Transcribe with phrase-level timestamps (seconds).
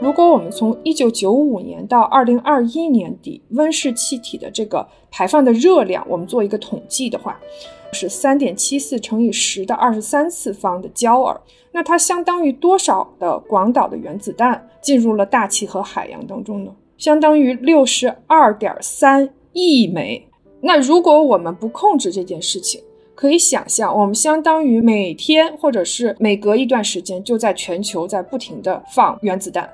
[0.00, 7.38] 如果我们从一九九五年到二零二一年底温室气体的这个排放的热量，我们做一个统计的话，
[7.92, 11.38] 是三点七四乘以十的二十三次方的焦耳。
[11.70, 16.72] 那它相当于多少的广岛的原子弹进入了大气和海洋当中呢？
[16.96, 20.26] 相当于六十二点三亿枚。
[20.62, 22.80] 那如果我们不控制这件事情，
[23.14, 29.68] 可以想象，我们相当于每天或者是每隔一段时间就在全球在不停的放原子弹。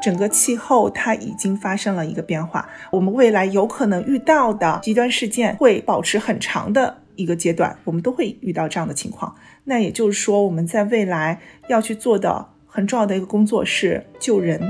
[0.00, 9.34] 整个气候它已经发生了一个变化，我们未来有可能遇到的极端事件会保持很长的一个阶段，我们都会遇到这样的情况。
[9.64, 14.60] 那也就是说，我们在未来要去做的很重要的一个工作是救人。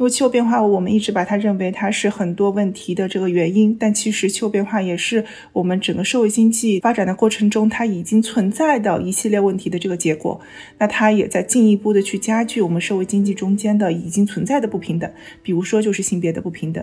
[0.00, 5.22] 因为气候变化，我们一直把它认为它是很多问题的这个原因，但其实气候变化也是
[5.52, 10.40] 我们整个社会经济发展的过程中，它已经存在的一系列问题的这个结果。
[10.78, 16.82] 那它也在进一步的去加剧我们社会经济中间的已经存在的不平等，比如说就是性别的不平等。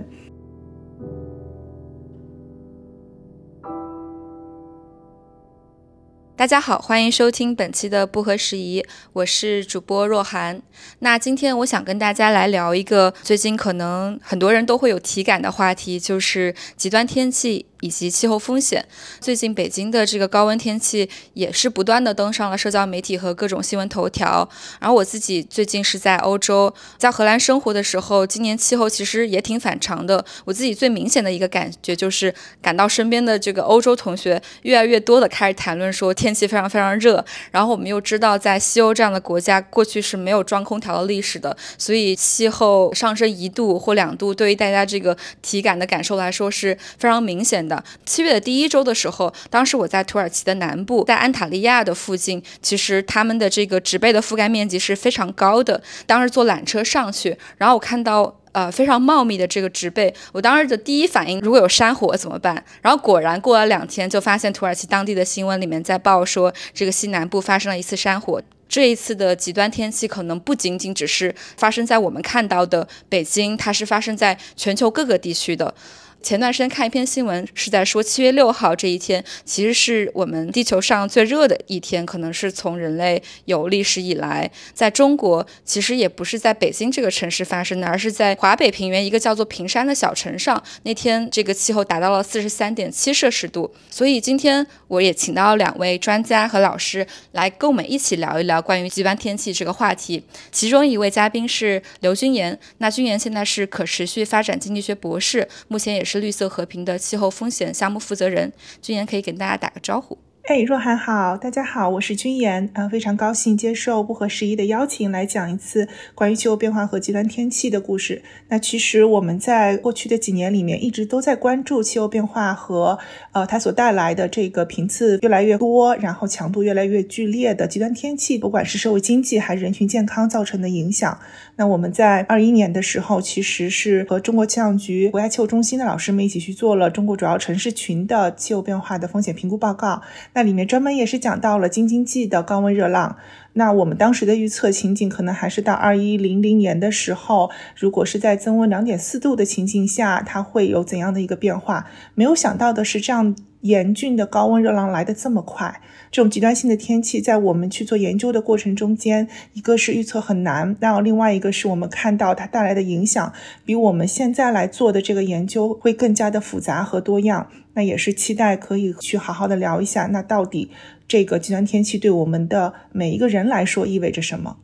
[6.38, 10.62] 大家好，欢迎收听本期的不合时宜，我是主播若涵。
[11.00, 17.66] 那今天我想跟大家来聊一个最近可能很多人都会有体感的话题，就是极端天气。
[17.82, 18.84] 以及气候风险，
[19.20, 24.48] 最近北京的这个高温天气也是不断的登上了社交媒体和各种新闻头条。
[24.80, 30.26] 然后我自己最近是在欧洲，在荷兰生活的时候，今年气候其实也挺反常的。
[30.46, 37.24] 我自己最明显的一个感觉就是，感到身边的这个欧洲同学越来越多的开始谈论说天气非常非常热。
[37.52, 47.67] 然后我们又知道，在西欧这样的国家，过去是没有装空调的历史的，所以气候上升一度或两度，对于大家这个体感的感受来说是非常明显。
[47.68, 55.82] 的七月的第一周的时候，当时我在土耳其的南部，在安塔利亚的附近，其实他们的这个植被的覆盖面积是非常高的。
[56.06, 62.64] 当时坐缆车上去，然后我看到呃非常茂密的这个植被，我当时的第一反应，如果有山火怎么办？
[62.82, 68.42] 然后果然过了两天，就发现土耳其当地的新闻里面在报说，这个西南部发生了一次山火。
[68.70, 75.74] 这一次的极端天气可能不仅仅只是发生在我们看到的北京，它是发生在全球各个地区的。
[76.22, 93.74] 前段时间看一篇新闻，是在说七月六号这一天，其实是我们地球上最热的一天，可能是从人类有历史以来，在中国其实也不是在北京这个城市发生的，而是在华北平原一个叫做平山的小城上，那天这个气候达到了四十三点七摄氏度。
[93.90, 100.22] 所以今天我也请到两位专家和老师来跟我们一起聊一聊关于极端天气这个话题。
[100.52, 110.18] 其中一位嘉宾是刘君言，那君言现在是可持续发展经济学博士，目前也是绿色和平的气候风险项目负责人，君言可以跟大家打个招呼。
[110.44, 118.24] 哎，若涵好，大家好，我是君言，呃，非常高兴接受不合时宜的邀请，来讲一次关于气候变化和极端天气的故事。
[118.48, 122.98] 那其实我们在过去的几年里面，一直都在关注气候变化和
[123.34, 131.20] 呃它所带来的这个频次越来越多，然后强度越来越剧烈的极端天气，不管是社会经济还是人群健康造成的影响。
[131.60, 140.04] 那我们在二一年的时候，其实是和中国气象局国家气候中心的老师们一起去做了中国主要城市群的气候变化的风险评估报告。
[140.34, 143.18] 那里面专门也是讲到了京津冀的高温热浪。
[143.54, 151.88] 那我们当时的预测情景可能还是到二一零零年的时候，如果是在增温两点四度的情境下，它会有怎样的一个变化？
[152.14, 155.82] 没有想到的是，这样严峻的高温热浪来得这么快。
[156.10, 163.34] 这种极端性的天气，在我们去做研究的过程中间，一个是预测很难，然后另外一个是我们看到它带来的影响，
[163.66, 167.48] 比我们现在来做的这个研究会更加的复杂和多样。
[167.74, 170.72] 那也是期待可以去好好的聊一下，那到底
[171.08, 174.58] 这个极端天气对我们的每一个人来说意味着什么？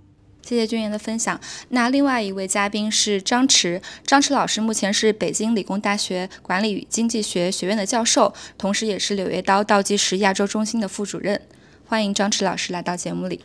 [0.53, 1.39] 谢谢君言的分享。
[1.69, 11.41] 那另外一位嘉宾是张弛，张弛老师目前是北京理工大学管理与经济学学院的教授，同时也是柳叶刀倒计时亚洲中心的副主任。
[11.87, 13.41] 欢迎张弛老师来到节目里。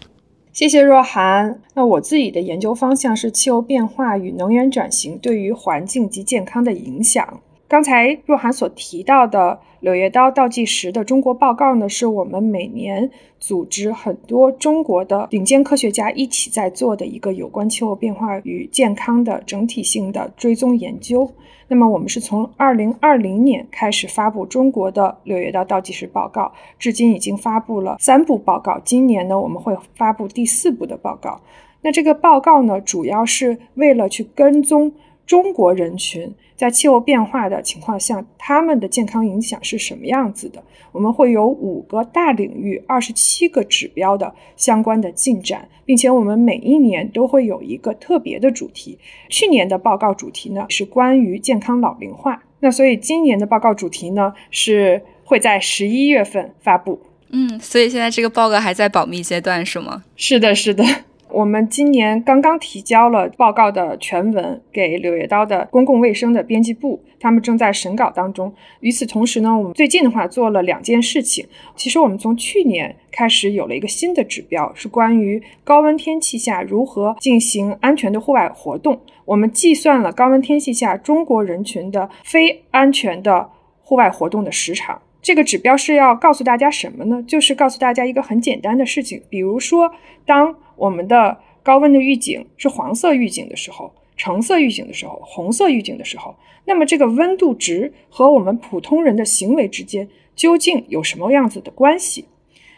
[0.53, 1.63] 谢谢若涵。
[1.75, 7.41] 那我自己的研究方向是气候变化与能源转型对于环境及健康的影响。
[7.69, 9.61] 刚才若涵所提到的。
[9.81, 21.31] 柳叶刀倒计时的中国报告呢，是我们每年组织很多中国的顶尖科学家一起在做的一个有关气候变化与健康的整体性的追踪研究。
[21.69, 28.81] 那么，我们是从二零二零年开始发布中国的柳叶刀倒计时报告，至今已经发布了三部报告。
[28.85, 31.41] 今年呢，我们会发布第四部的报告。
[31.83, 34.93] 那这个报告呢，主要是为了去跟踪。
[35.29, 40.65] 中国人群在气候变化的情况下，他们的健康影响是什么样子的。
[40.91, 48.99] 我们会有五个大领域、二十七个指标的相关的进展，并且我们每一年都会有一个特别的主题。
[49.29, 56.99] 去年的报告主题呢是关于健康老龄化，那所以今年的报告主题呢是会在十一月份发布。
[57.29, 60.05] 嗯，所以现在这个报告还在保密阶段是吗？
[60.17, 60.83] 是的，是的。
[61.31, 68.53] 我们今年刚刚提交了报告的全文给《柳叶刀》的公共卫生的编辑部，他们正在审稿当中。
[68.81, 71.47] 与此同时呢，我们最近的话做了两件事情。
[71.77, 79.01] 其实我们从去年开始有了一个新的指标，是关于高温天气下如何进行安全的户外活动。
[79.25, 83.51] 我们计算了高温天气下中国人群的非安全的
[83.83, 85.03] 户外活动的时长。
[85.21, 87.23] 这个指标是要告诉大家什么呢？
[87.29, 89.93] 就是告诉大家一个很简单的事情，比如说
[90.25, 90.57] 当。
[90.79, 96.35] 我们的高温的预警是黄色预警的时候，橙色预警的时候，红色预警的时候，
[96.65, 102.25] 那么这个温度值和我们普通人的行为之间究竟有什么样子的关系？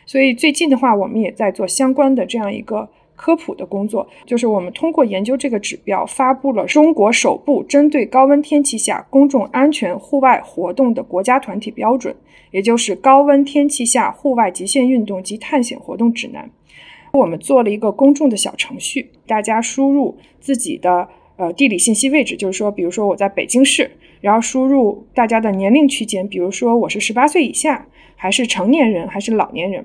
[0.07, 12.17] 所以最近的话，我们也在做相关的这样一个科普的工作，就是我们通过研究这个指标，发布了中国首部针对高温天气下公众安全户外活动的国家团体标准，
[12.51, 16.51] 也就是高温天气下户外极限运动及探险活动指南。
[17.13, 23.91] 我们做了一个公众的小程序，大家输入自己的呃地理信息位置，就是说，比如说我在北京市，
[24.21, 27.87] 然后输入大家的年龄区间，比如说我是十八岁以下，
[28.17, 29.85] 还是成年人，还是老年人，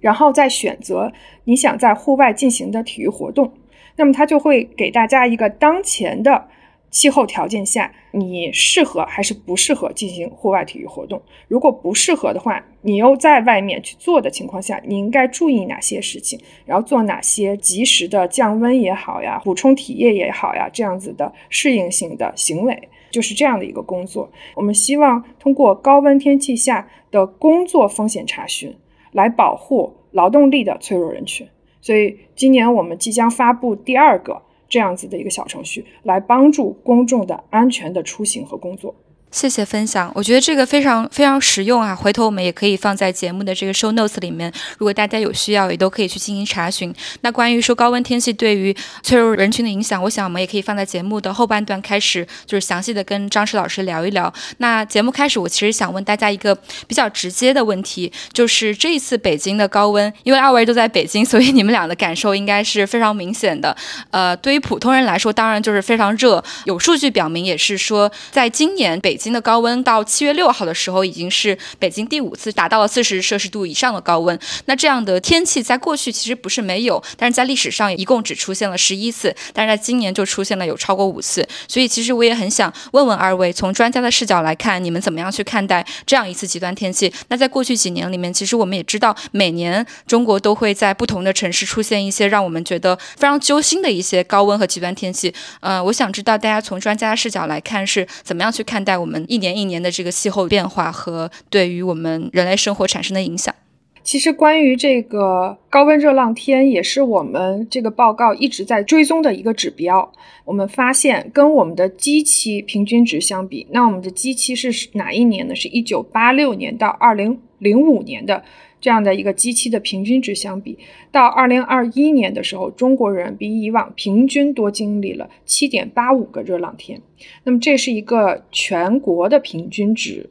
[0.00, 1.12] 然后再选择
[1.44, 3.52] 你想在户外进行的体育活动，
[3.96, 6.48] 那么它就会给大家一个当前的。
[6.92, 11.20] 气候条件下，你适合还是不适合进行户外体育活动？
[11.48, 16.38] 如果不适合的话，你又在外面去做的情况下，你应该注意哪些事情？
[16.66, 24.30] 然后做哪些及时的降温也好呀，补充体液也好呀，这样子的适应性的行为，就是这样的一个工作。
[24.54, 28.76] 我们希望通过高温天气下的工作风险查询，
[29.12, 31.48] 来保护劳动力的脆弱人群。
[31.80, 34.42] 所以今年我们即将发布第二个。
[34.72, 38.94] 这样子的一个小程序，来帮助公众的安全的出行和工作。
[39.32, 41.96] 谢谢分享，我觉得这个非常非常实用啊！
[41.96, 46.94] 回头我们也可以放在节目的这个 show notes 里面，如果大家有需要，也都可以去进行查询。
[47.22, 54.32] 那关于说高温天气对于脆弱人群的影响，我想我们也可以放在节目的后半段开始，就是详细的跟张弛老师聊一聊。
[54.58, 56.54] 那节目开始，我其实想问大家一个
[56.86, 63.74] 比较直接的问题，就是这一次北京的高温，因为二位都在北京，所以你们俩的感受应该是非常明显的。
[64.10, 66.44] 呃，对于普通人来说，当然就是非常热。
[66.66, 74.38] 有数据表明，也是说，在今年北京的高温到七月六号的时候，已经是北京第五次达到了四十摄氏度以上的高温。
[74.66, 81.46] 那这样的天气在过去其实不是没有，但是在历史上一共只出现了十一次，但是在今年就出现了有超过五次。
[81.68, 87.12] 所以其实我也很想问问二位，从专家的视角来看，你们怎么样去看待这样一次极端天气？
[87.28, 95.32] 那在过去几年里面，其实我们也知道，每年中国都会在不同的城市出现一些让我们觉得非常揪心的一些高温和极端天气。
[95.60, 99.52] 呃，我想知道大家从专家视角来看是怎么样去看待我们一年。
[99.52, 103.54] 一年的这个气候变化和对于我们人类生活产生的影响，
[104.02, 110.10] 其实关于这个高温热浪天，也是我们这个报告一直在追踪的一个指标。
[110.46, 115.54] 我们发现，跟我们的基期平均值相比，那我们的基期是哪一年呢？
[115.54, 118.42] 是一九八六年到二零零五年的。
[118.82, 120.76] 这样的一个机器的平均值相比，
[121.12, 127.00] 到二零二一年的时候，中国人比以往平均多经历了七点八五个热浪天。
[127.44, 130.28] 那么这是一个全国的平均值。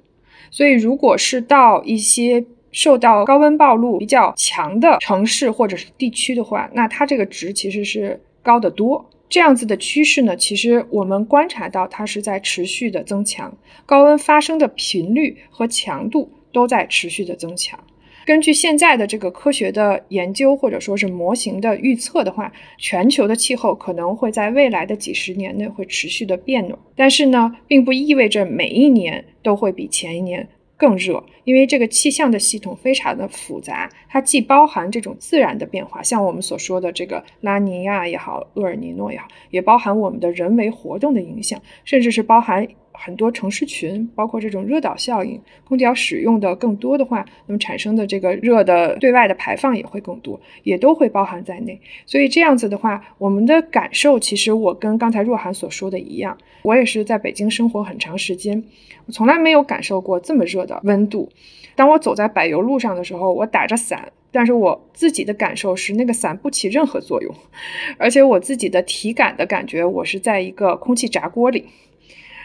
[0.51, 9.09] 所以，如果是到一些受到高温暴露比较强的城市或者是地区的话，那它这个值其实是高得多。
[9.29, 17.79] 这样子的趋势呢，其实我们观察到它是在持续的增强，高温发生的频率和强度都在持续的增强。
[18.25, 30.47] 根据现在的这个科学的研究或者说是模型的预测的话，全球的气候可能会在未来的几十年内会持续的变暖，但是呢，并不意味着每一年都会比前一年
[30.77, 42.67] 更热，因为这个气象的系统非常的复杂，它既包含这种自然的变化，像我们所说的这个拉尼亚也好，厄尔尼诺也好，也包含我们的人为活动的影响，甚至是包含。
[43.03, 51.79] 很多城市群，包括这种热岛效应，空调使用的更多的话，那么产生的这个热的对外的排放也会更多，也都会包含在内。
[52.05, 58.63] 所以这样子的话，我们的感受其实我跟刚才若涵所说的一样，我也是在北京生活很长时间，
[59.07, 61.27] 我从来没有感受过这么热的温度。
[61.75, 67.33] 当我走在柏油路上的时候，我打着伞但是我自己的感受是那个伞不起任何作用，
[67.97, 71.65] 而且我自己的体感的感觉，我是在一个空气炸锅里。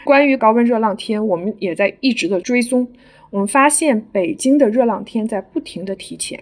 [0.07, 2.87] 关于高温热浪天，我们也在一直的追踪，
[3.29, 6.41] 我们发现北京的热浪天在不停的提前。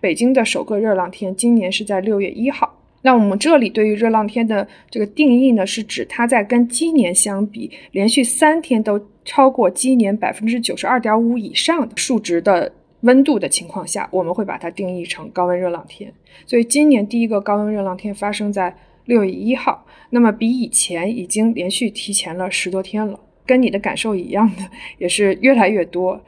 [0.00, 2.76] 北京的首个热浪天今年是在六月一号。
[3.02, 12.72] 那我们这里对于热浪天的这个定义呢，是指它在跟今年相比，连续三天都超过今年百分之九十二点五以上的数值的
[13.02, 16.12] 温度的情况下，我们会把它定义成高温热浪天。
[16.44, 18.74] 所以今年第一个高温热浪天发生在
[19.06, 24.62] 六月一号，那么比以前已经连续提前了十多天了，跟你的感受一样的，
[24.98, 26.20] 也是越来越多，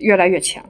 [0.00, 0.64] 越来越强。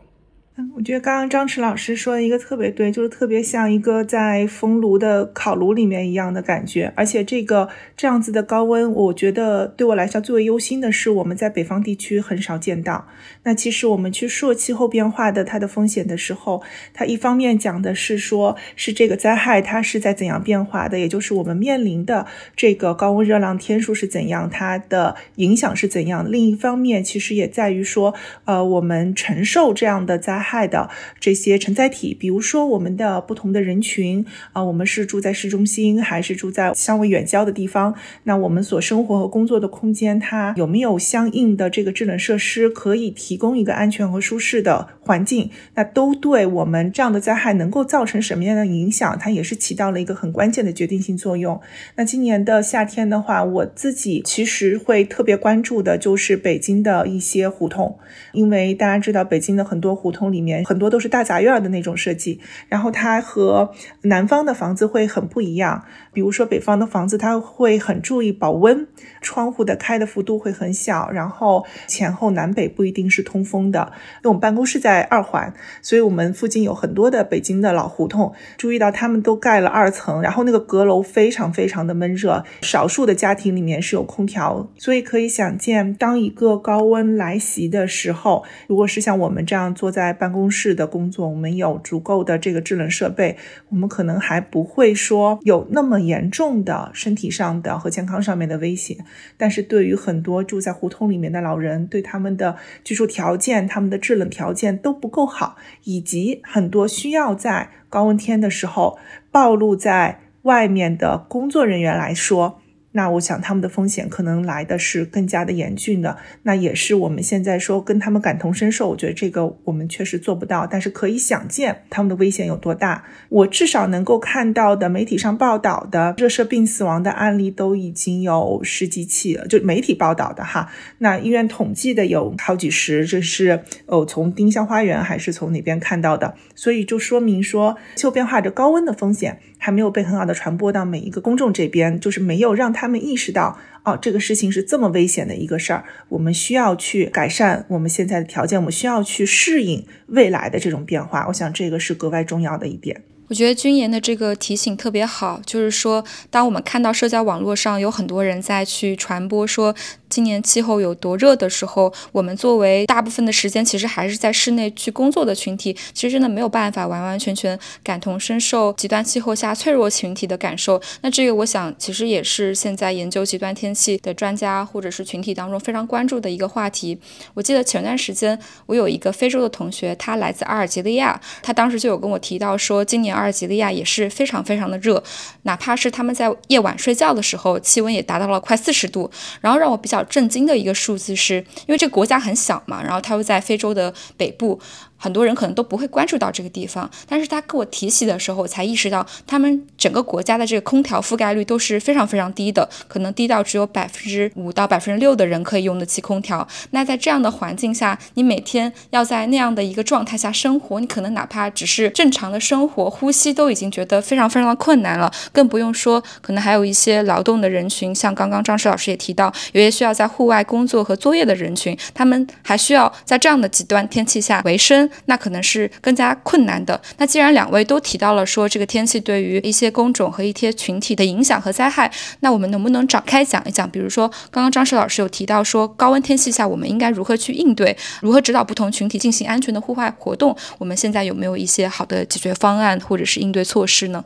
[0.75, 6.91] 我觉得刚刚张弛老师说的一个特别对，就是特别像一个在风炉的烤炉里面一样的感觉。
[6.97, 13.07] 而且这个这样子的高温，我觉得对我来说最为忧心的是，我们在北方地区很少见到。
[13.43, 16.63] 那其实我们去说气候变化的它的风险的时候，
[16.95, 26.25] 它一方面讲的是说，是这个灾害它是在怎样变化的，也就是我们面临的这个高温热浪天数是怎样，它的影响是怎样。
[26.33, 28.15] 另一方面，其实也在于说，
[28.47, 30.46] 呃，我们承受这样的灾。
[30.46, 30.89] 害害的
[31.19, 37.93] 这些承载体，比如说我们的不同的人群啊，我们是住在市中心还是住在相对远郊的地方？
[38.23, 45.51] 那我们所生活和工作的空间，它有没有相应的这个制冷设施，可以提供一个安全和舒适的环境？
[45.75, 51.61] 那都对我们这样的灾害能够造成什么样的影响，它也是起到了一个很关键的决定性作用。
[51.97, 57.99] 那今年的夏天的话，我自己其实会特别关注的就是北京的一些胡同，
[58.33, 60.36] 因为大家知道北京的很多胡同里。
[60.37, 63.71] 里面很多都是大杂院的那种设计，然后它和
[64.03, 65.83] 南方的房子会很不一样。
[66.13, 68.87] 比如说北方的房子，它会很注意保温，
[69.21, 73.93] 窗户的开的幅度会很小，然后前后南北不一定是通风的。
[74.17, 75.53] 因为我们办公室在二环，
[75.83, 93.37] 所以我们附近有很多的北京的老胡同，注意到他们都盖了二层，然后那个阁楼非常非常的闷热，少数的家庭里面是有空调，所以可以想见，当一个高温来袭的时候，如果是像我们这样坐在办办公室的工作，我们有足够的这个制冷设备，
[93.69, 98.99] 我们可能还不会说有那么严重的身体上的和健康上面的威胁。
[99.37, 105.55] 但是对于很多住在胡同里面的老人，对他们的居住条件、他们的制冷条件都不够好，
[105.85, 108.99] 以及很多需要在高温天的时候
[109.31, 112.61] 暴露在外面的工作人员来说。
[112.97, 123.05] 那我想他们的风险可能来的是更加的严峻的，那也是我们现在说跟他们感同身受，我觉得这个我们确实做不到，但是可以想见他们的危险有多大。
[123.29, 130.73] 我至少能够看到的媒体上报道的热射病死亡的案例都已经有十几起了，就媒体报道的哈。
[130.97, 136.35] 那医院统计的有好几十，这是哦从丁香花园还是从哪边看到的？
[136.55, 139.39] 所以就说明说气候变化着高温的风险。
[139.59, 151.27] 还没有被很好的传播到每一个公众这边，就是没有让他们意识到，哦，这个事情是这么危险的一个事儿，我们需要去改善我们现在的条件，我们需要去适应未来的这种变化。
[151.29, 153.03] 我想这个是格外重要的一点。
[153.29, 159.75] 我觉得军言的这个提醒特别好，就是说，当我们看到社交网络上有很多人在去传播说。
[160.09, 170.81] 今年气候有多热的时候，我们作为大部分的时间其实还是在室内去工作的群体，其实真的没有办法完完全全感同身受极端气候下脆弱群体的感受。
[171.03, 176.97] 那这个我想其实也是现在研究极端天气的专家或者是群体当中非常关注的一个话题。
[177.35, 185.03] 我记得前段时间我有一个非洲的同学，他来自阿尔及利亚，他当时就有跟我提到说，今年阿尔及利亚也是非常非常的热，
[185.43, 189.11] 哪怕是他们在夜晚睡觉的时候，气温也达到了快四十度。
[189.41, 189.97] 然后让我比较。
[190.09, 194.61] 震惊的一个数字是，因为这个国家很小嘛，然后它又在非洲的北部。
[194.97, 206.47] 很多人可能都不会关注到这个地方，但是他跟我提起的时候，我才意识到他们整个国家的这个空调覆盖率都是非常非常低的，可能低到只有百分之五到百分之六的人可以用得起空调。
[206.71, 224.86] 那在这样的环境下，你每天要在那样的一个状态下生活，你可能哪怕只是正常的生活、呼吸都已经觉得非常非常的困难了，更不用说可能还有一些劳动的人群，像刚刚张弛老师也提到，有些需要在户外工作和作业的人群，他们还需要在这样的极端天气下维生。
[225.07, 226.81] 那可能是更加困难的。
[226.99, 231.91] 那既然两位都提到了说这个天气对于一些工种和一些群体的影响和灾害，
[232.21, 233.69] 那我们能不能展开讲一讲？
[233.71, 240.37] 比如说，刚刚张石老师有提到说高温天气下我们应该如何去应对，如何指导不同群体进行安全的户外活动？
[240.59, 244.05] 我们现在有没有一些好的解决方案或者是应对措施呢？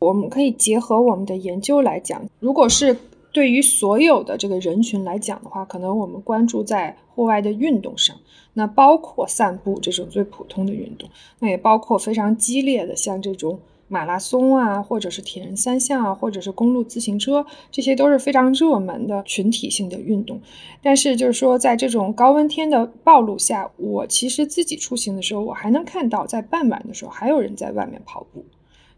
[0.00, 2.96] 我们可以结合我们的研究来讲，如果是。
[3.38, 8.16] 对于所有的这个人群来讲的话，可能我们关注在户外的运动上，
[8.54, 13.60] 那包括散步这种最普通的运动，那也包括非常激烈的像这种。
[13.90, 20.38] 马拉松啊，或者是铁人三项啊，或者是公路自行车，这些都是非常热门的群体性的运动。
[20.82, 28.44] 但是，就是说，在这种高温天的暴露下，我其实自己出行的时候，我还能看到在傍晚的时候还有人在外面跑步，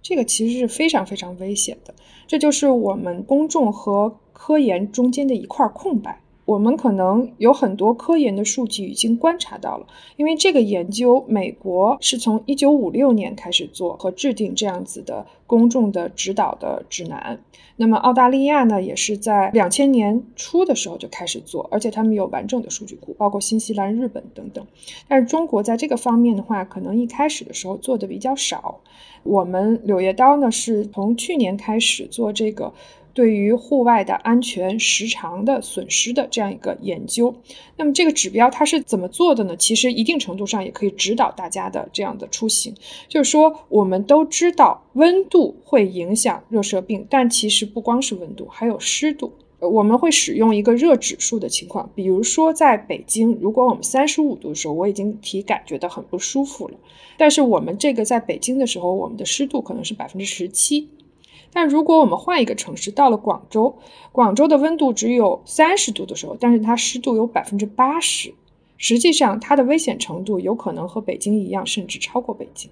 [0.02, 1.94] 这个其实是非常非常危险的。
[2.26, 6.18] 这就是我们公众和科研中间的一块空白。
[6.46, 17.38] 我们可能有很多科研的数据已经观察到了，因为这个研究，美国是从一九五六年开始做和制定这样子的公众的指导的指南。
[17.76, 24.66] 那么澳大利亚呢，也是在两千年初的时候就开始做，而且他们有完整的数据库，包括新西兰、日本等等。
[25.06, 28.80] 但是中国在这个方面的话，可能一开始的时候做的比较少。
[29.22, 32.72] 我们柳叶刀呢，是从去年开始做这个。
[33.20, 37.34] 对于户外的安全时长的损失的这样一个研究，
[37.76, 39.54] 那么这个指标它是怎么做的呢？
[39.58, 42.74] 其实一定程度上也可以指导大家的这样的出行。
[43.08, 49.30] 就是说，我们都知道温度会影响热射病，但其实不光是温度，还有湿度。
[49.58, 56.74] 我们会使用一个热指数的情况，比如说在北京，如果我们三十五度的时候，我已经体感觉到很不舒服了。
[57.18, 60.88] 但是我们这个在北京的时候，我们的湿度可能是百分之十七。
[61.52, 63.76] 但如果我们换一个城市，到了广州，
[64.12, 68.32] 广州的温度只有三十度的时候，但是它湿度有百分之八十，
[68.76, 72.70] 实际上它的危险程度有可能和北京一样，甚至超过北京。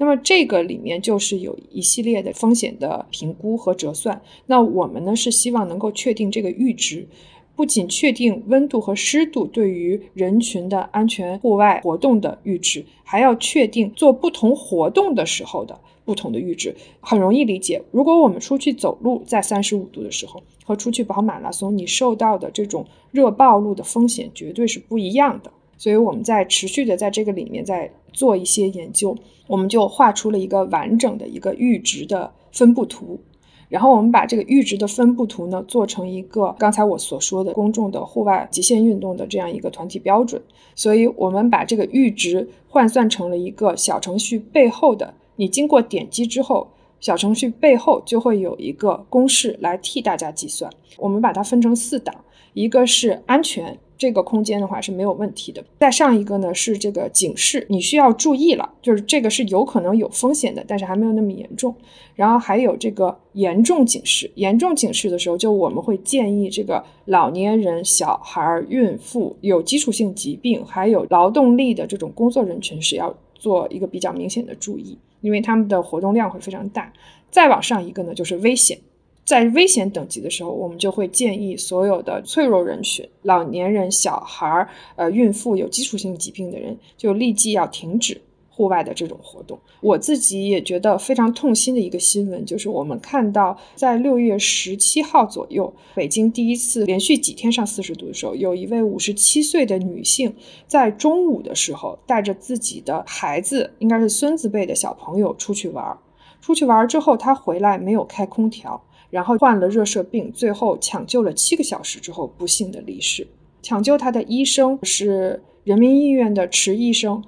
[0.00, 4.20] 那么这个里面就是有一系列的风险的评估和折算。
[4.46, 7.08] 那我们呢是希望能够确定这个阈值，
[7.56, 15.80] 不仅确定温度和湿度对于人群的安全户外活动的阈值，还要确定做不同活动的时候的。
[16.08, 17.82] 不同的阈值很容易理解。
[17.90, 25.52] 如果我们出去走路，在三十五度的时候，和出去跑马拉松，你受到的这种热暴露的风险绝对是不一样的。
[25.76, 29.14] 所以我们在持续的在这个里面在做一些研究，
[29.46, 33.20] 我们就画出了一个完整的一个阈值的分布图。
[33.68, 40.40] 然后我们把这个阈值的分布图呢，做成一个刚才我所说的公众的户外极限运动的这样一个团体标准。
[40.74, 45.12] 所以我们把这个阈值换算成了一个小程序背后的。
[45.38, 50.68] 你经过点击之后，小程序背后就会有一个公式来替大家计算。
[50.96, 52.12] 我们把它分成四档，
[52.54, 55.64] 一个是安全，这个空间的话是没有问题的。
[55.78, 61.72] 再上一个呢是这个警示，你需要注意了，就是这个是有可能有风险的，但是还没有那么严重。
[62.16, 74.98] 然后还有这个严重警示，严重警示的时候，就我们会建议这个老年人、小孩、孕妇、有基础性疾病，还有劳动力的这种工作人群是要做一个比较明显的注意。
[75.20, 76.92] 因为他们的活动量会非常大，
[77.30, 78.78] 再往上一个呢就是危险，
[79.24, 88.20] 在危险等级的时候，我们就会建议所有的脆弱人群、老年人、小孩儿、呃孕妇、有基础性疾病的人，就立即要停止。
[88.58, 100.34] 户外的这种活动，我自己也觉得非常痛心的一个新闻，就是我们看到在六月十七号左右，北京第一次连续几天上四十度的时候，有一位五十七岁的女性
[100.66, 105.96] 在中午的时候带着自己的孩子，应该是孙子辈的小朋友出去玩。
[106.40, 113.24] 出去玩之后，她回来没有开空调，然后患了热射病，最后抢救了七个小时之后不幸的离世。
[113.62, 117.22] 抢救她的医生是人民医院的池医生。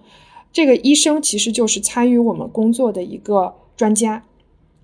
[0.52, 4.24] 这个医生其实就是参与我们工作的一个专家，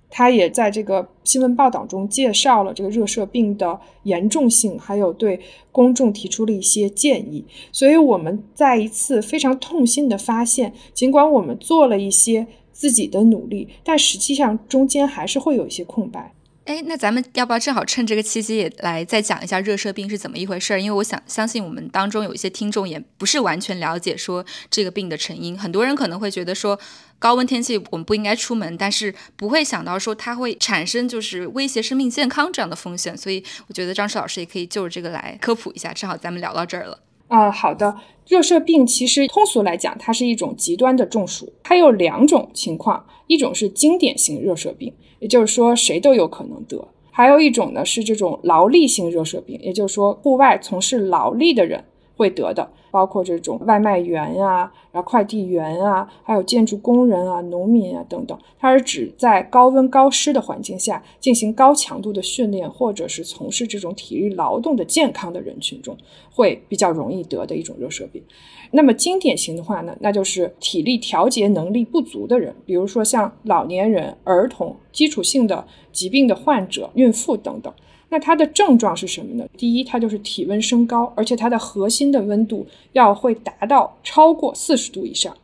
[0.08, 5.40] 他也在这个新闻报道中介绍了这个热射病的严重性，还有对
[5.72, 7.44] 公众提出了一些建议。
[7.72, 16.32] 所以我们再一次非常痛心的发现，尽管我们做了一些自己的努力，但实际上中间还是会有一些空白。
[16.66, 20.78] 哎，那咱们要不要正好趁这个契机也来再讲一下热射病是怎么一回事儿？
[20.78, 25.56] 因为我想相信我们当中有一些听众也不是完全了解说这个病的成因。
[25.56, 26.76] 很多人可能会觉得说
[27.20, 33.16] 高温天气我们不应该出门，但是不会想到说它会产生就是威胁生命健康这样的风险。
[33.16, 35.92] 所以我觉得张石老师也可以就着这个来科普一下。
[35.92, 36.98] 正好咱们聊到这儿了。
[37.28, 37.96] 啊，好的。
[38.26, 41.52] 热射病其实通俗来讲，它是一种极端的中暑。
[41.62, 44.92] 它有两种情况，一种是经典型热射病。
[45.20, 46.88] 也就是说，谁都有可能得。
[47.10, 51.84] 还有一种呢，是这种劳力性热射病，也就是说，户外从事劳力的人
[52.16, 52.68] 会得的。
[52.88, 65.94] 包括这种外卖员呀，然后快递员啊，还有建筑工人啊、农民啊等等，它是指在高温高湿的环境下进行高强度的训练，或者是从事这种体力劳动的健康的人群中，
[66.32, 68.22] 会比较容易得的一种热射病。
[68.70, 77.70] 那么经典型的话呢，那就是体力调节能力不足的人，比如说像老年人、儿童、基础性的疾病的患者、孕妇等等。
[78.08, 79.44] 那它的症状是什么呢？
[79.56, 85.36] 第一，它就是体温升高，而且它的核心的温度要会达到超过四十度以上。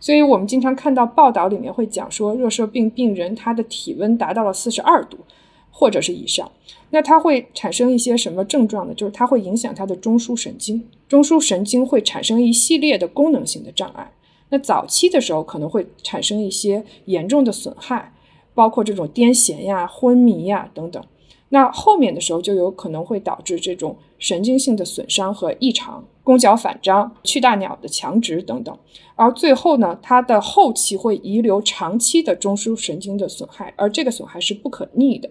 [0.00, 5.18] 所以我们经常看到报道里面会讲说，热射病病人他的体温达到了四十二度，
[5.70, 6.50] 或者是以上。
[6.90, 8.94] 那它会产生一些什么症状呢？
[8.94, 14.10] 就是它会影响他的中枢神经，中枢神经会产生一系列的功能性的障碍。
[14.50, 18.12] 那早期的时候可能会产生一些严重的损害，
[18.54, 21.02] 包括这种癫痫呀、昏迷呀等等。
[21.50, 28.76] 那后面的时候就有可能会导致这种神经性的损伤和异常，弓角反张、去大鸟的强直等等。
[29.16, 35.30] 而最后呢，它的后期会遗留长期的中枢神经的损害，而这个损害是不可逆的。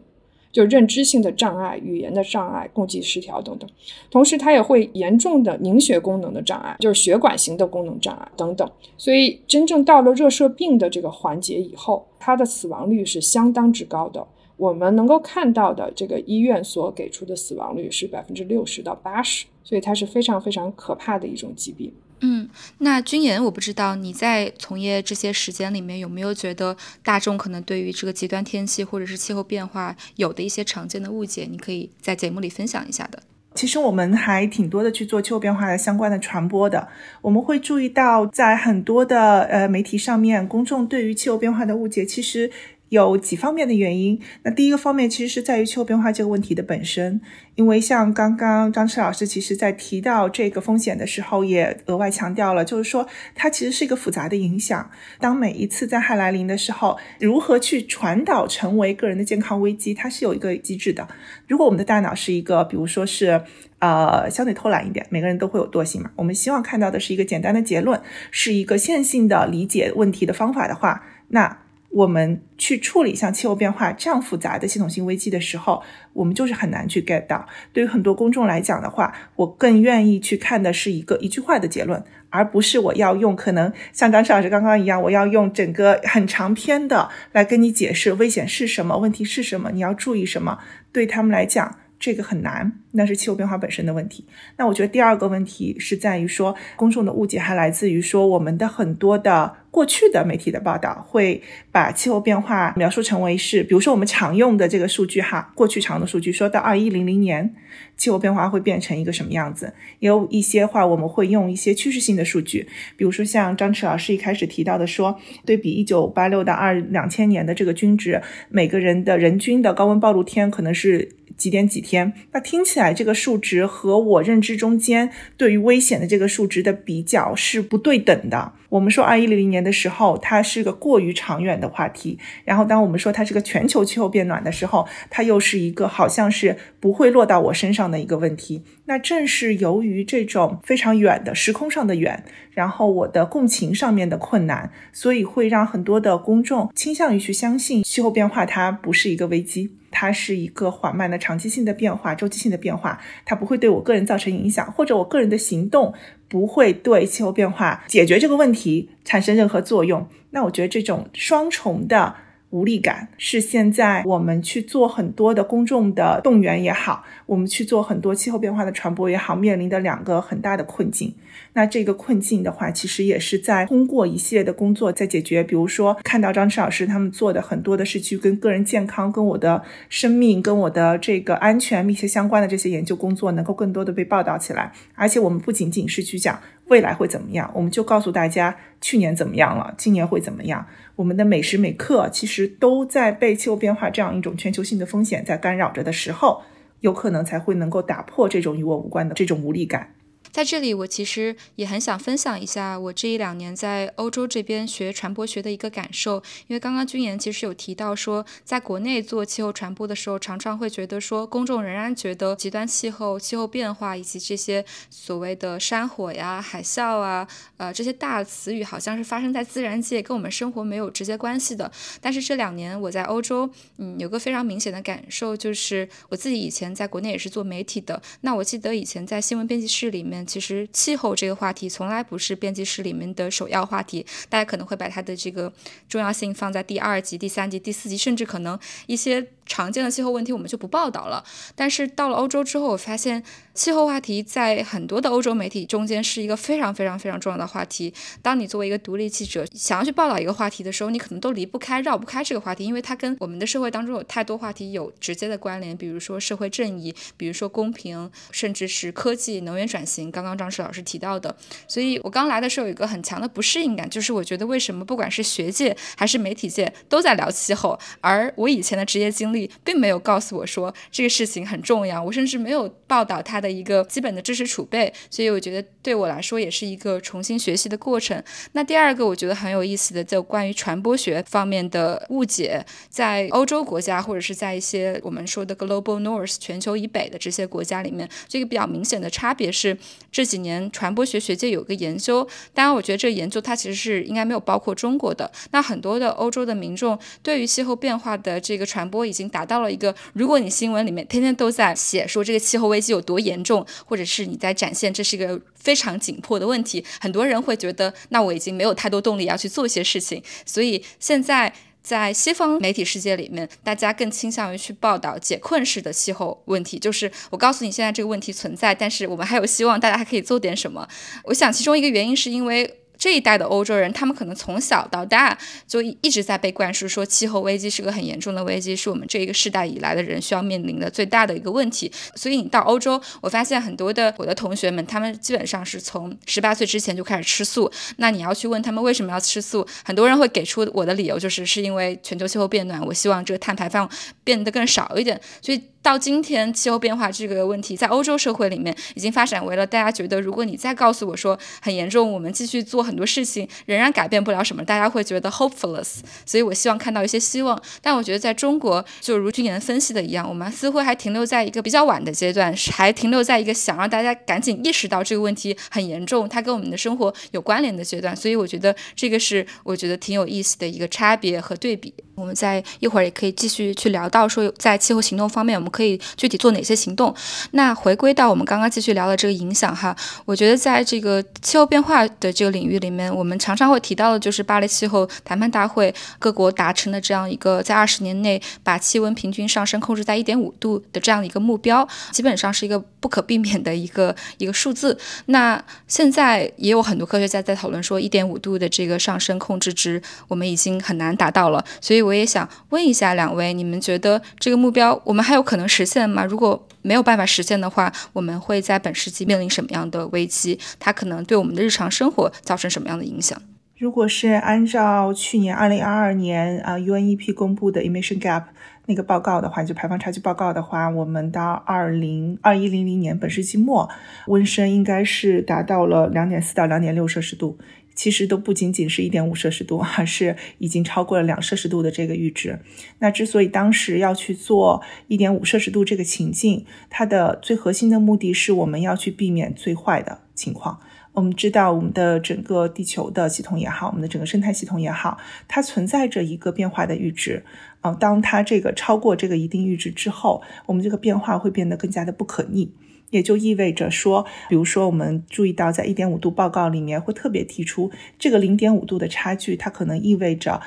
[0.50, 3.70] 就认知性的障碍、语言的障碍、共济失调等等，
[4.10, 8.68] 同时它也会严重的凝血功能的障碍，就是血管型的功能障碍等等。
[8.98, 14.26] 所以真正到了热射病的这个环节以后，它的死亡率是相当之高的。
[14.58, 21.94] 我们能够看到的这个医院所给出的死亡率是百分之六十到八十，所以它是非常非常可怕的一种疾病。
[22.22, 33.22] 嗯，那君言，我不知道你在从业这些时间里面有没有觉得大众可能对于这个极端天气或者是气候变化有的一些常见的误解，你可以在节目里分享一下的。
[33.54, 36.88] 其实我们还挺多的去做气候变化的相关的传播的，
[37.22, 42.50] 我们会注意到在很多的呃媒体上面，公众对于气候变化的误解其实。
[42.90, 44.20] 有几方面的原因。
[44.44, 47.20] 那第一个方面其实是在于气候变化这个问题的本身，
[47.56, 54.90] 因为像刚刚张弛老师其实在提到这个风险的时候，也额外强调了，就是说它其实是一个复杂的影响。
[55.20, 61.08] 当每一次灾害来临的时候，如何去传导成为个人的健康危机，它是有一个机制的。
[61.48, 63.42] 如果我们的大脑是一个，比如说是
[63.80, 71.67] 呃相对偷懒一点，每个人都会有惰性嘛，我们希望看到的是一个简单的结论，是一个线性的理解问题的方法的话，那。
[71.90, 75.82] 我们去处理像气候变化这样复杂的系统性危机的时候，
[76.14, 77.48] 我们就是很难去 get 到。
[77.74, 90.60] 对于很多公众来讲的话，我更愿意去看的是一个一句话的结论，而不是我要用可能像张弛老师刚刚一样，我要用整个很长篇的来跟你解释危险是什么，问题是什么，你要注意什么。
[90.92, 94.26] 对他们来讲，这个很难，那是气候变化本身的问题。
[94.58, 99.56] 那我觉得第二个问题是在于说，公众的误解还来自于说我们的很多的。
[99.70, 101.40] 过去的媒体的报道会
[101.72, 107.54] 把气候变化描述成为是，比如说我们常用的这个数据哈，过去常的数据，说到二一零零年
[107.96, 109.72] 气候变化会变成一个什么样子？
[110.00, 122.12] 也有一些话我们会用一些趋势性的数据，比如说像张弛老师一开始提到的说，对比一九八六到二两千年的这个均值，每个人的人均的高温暴露天可能是几点几天？
[122.32, 128.54] 那听起来这个数值和我认知中间对于危险的这个数值的比较是不对等的。
[128.70, 132.20] 我们说二一零零年的时候，它是个过于长远的话题。
[132.44, 138.64] 然后，当我们说它是个全球气候变暖的时候，它又是一个好像是不会落到我身上的一个问题。
[138.86, 155.94] 那正是由于这种非常远的时空上的远，然后我的共情上面的困难，所以会让很多的公众倾向于去相信气候变化它不是一个危机，它是一个缓慢的长期性的变化、周期性的变化，它不会对我个人造成影响，或者我个人的行动。
[156.28, 160.08] 不会对气候变化解决这个问题产生任何作用。
[160.32, 162.16] 那我觉得这种双重的
[162.50, 171.14] 无力感是现在我们去做很多的公众的动员也好，我们去做很多气候变化的传播也好，面临的两个很大的困境。
[171.54, 175.44] 那这个困境的话，其实也是在通过一系列的工作在解决。
[175.44, 184.72] 比如说，看到张弛老师他们做的很多的是去跟个人健康、跟我的生命、跟我的这个安全密切相关的这些研究工作，能够更多的被报道起来。
[184.96, 190.66] 而且我们不仅仅是去讲未来会怎么样，我们就告诉大家去年怎么样了，今年会怎么样。
[190.96, 196.42] 我们的每时每刻其实都在被气候变化这样一种全球性的风险在干扰着的时候，
[196.82, 199.94] 有可能才会能够打破这种与我无关的这种无力感。
[200.38, 206.22] 在这里，我其实也很想分享一下我这一两年在欧洲这边学传播学的一个感受。
[206.46, 221.72] 因为刚刚君言其实有提到说，在国内做气候传播的时候，常常会觉得说，公众仍然觉得极端气候、气候变化以及这些所谓的山火呀、海啸啊，呃，这些大词语好像是发生在自然界，跟我们生活没有直接关系的。
[222.00, 230.27] 但是这两年我在欧洲，嗯，有个非常明显的感受，就是我自己以前在国内也是做媒体的，那我记得以前在新闻编辑室里面。
[230.28, 235.52] 其实气候这个话题从来不是编辑室里面的首要话题，大家可能会把它的这个
[235.88, 241.24] 重要性放在第二集、第三集、第四集，甚至可能一些常见的气候问题我们就不报道了。
[241.56, 247.94] 但是到了欧洲之后，我发现气候话题在很多的欧洲媒体中间是一个非常非常非常重要的话题。
[248.22, 260.12] 当你作为一个独立记者想要去报道一个话题的时候，你可能都离不开、绕不开这个话题，因为它跟我们的社会当中有太多话题有直接的关联，比如说社会正义，比如说公平，甚至是科技、能源转型。
[260.12, 261.36] 刚刚张石老师提到的，
[261.68, 278.24] 所以我刚来的时候有一个很强的不适应感，就是我觉得为什么不管是学界还是媒体界都在聊气候，而我以前的职业经历并没有告诉我说这个事情很重要，我甚至没有报道它的一个基本的知识储备，所以我觉得对我来说也是一个重新学习的过程。
[278.54, 289.78] 那第二个我觉得很有意思的，就关于传播学方面的误解，在欧洲国家或者是在一些我们说的 global north 全球以北的这些国家里面，这个比较明显的差别是
[290.12, 295.30] 这几年传播学学界有个研究，当然我觉得这个研究它其实是应该没有包括中国的。
[295.52, 310.22] 那很多的欧洲的民众对于气候变化的这个传播已经达到了一个，如果你新闻里面天天都在写说这个气候危机有多严重，或者是你在展现这是一个非常紧迫的问题，很多人会觉得那我已经没有太多动力要去做一些事情。
[310.46, 320.88] 所以现在在西方媒体世界里面，大家更倾向于去报道解困式的气候问题，就是我告诉你现在这个问题存在，但是我们还有希望，大家还可以做点什么。
[321.24, 322.80] 我想其中一个原因是因为。
[322.98, 331.92] 这一代的欧洲人，他们可能从小到大就一直在被灌输说气候危机是个很严重的危机，是我们这一个世代以来的人需要面临的最大的一个问题。
[332.16, 337.72] 所以你到欧洲，我发现很多的我的同学们，他们基本上是从十八岁之前就开始吃素。
[337.98, 343.90] 那你要去问他们为什么要吃素，很多人会给出我的理由就是是因为全球气候变暖，我希望这个碳排放
[344.24, 345.20] 变得更少一点。
[345.42, 345.62] 所以。
[345.88, 356.00] 到今天，气候变化这个问题在欧洲社会里面已经发展为了大家觉得，如果你再告诉我说很严重，我们继续做很多事情仍然改变不了什么，大家会觉得 hopeless。
[356.26, 357.58] 所以我希望看到一些希望。
[357.82, 368.14] 但我觉得在中国，就如君言分析的一样，我们似乎还停留在一个比较晚的阶段，还停留在一个想让大家赶紧意识到这个问题很严重，它跟我们的生活有关联的阶段。
[368.14, 371.94] 所以我觉得这个是我觉得挺有意思的一个差别和对比。
[372.18, 377.14] 我们在一会儿也可以继续去聊到说，在气候行动方面，我们可以具体做哪些行动？
[377.52, 394.98] 那回归到我们刚刚继续聊的这个影响哈，我觉得在这个气候变化的这个领域里面，我们常常会提到的就是巴黎气候谈判大会各国达成的这样一个在二十年内把气温平均上升控制在一点五度的这样的一个目标，基本上是一个不可避免的一个一个数字。
[395.28, 401.64] 那现在也有很多科学家在讨论说，一点五度的这个上升控制值，我们已经很难达到了。
[401.80, 406.26] 所以我也想问一下两位，你们觉得这个目标我们还有可能实现吗？
[406.26, 410.58] 如果没有办法实现的话，我们会在本世纪面临什么样的危机？
[410.80, 413.38] 它可能对我们的日常生活造成什么样的影响？
[413.78, 418.44] 如果是按照去年二零二二年啊 UNEP 公布的 Emission Gap
[418.88, 423.88] 那个报告的话，就排放差距报告的话，我们到二零二一零零年本世纪末，
[424.28, 427.60] 温升应该是达到了两点四到两点六摄氏度。
[427.98, 432.60] 其实都不仅仅是一点五摄氏度， 而是已经超过了两摄氏度的这个阈值。
[433.00, 440.80] 那之所以当时要去做一点五摄氏度这个情境，它的最核心的目的是我们要去避免最坏的情况。
[441.14, 447.44] 我们知道，我们的整个地球的系统也好，我们的整个生态系统也好，它存在着一个变化的阈值。
[447.82, 452.72] 啊，当它这个超过这个一定阈值之后，我们这个变化会变得更加的不可逆。
[453.10, 457.90] 也就意味着说，比如说，我们注意到在一点五度报告里面会特别提出
[458.20, 460.62] 这个零点五度的差距，它可能意味着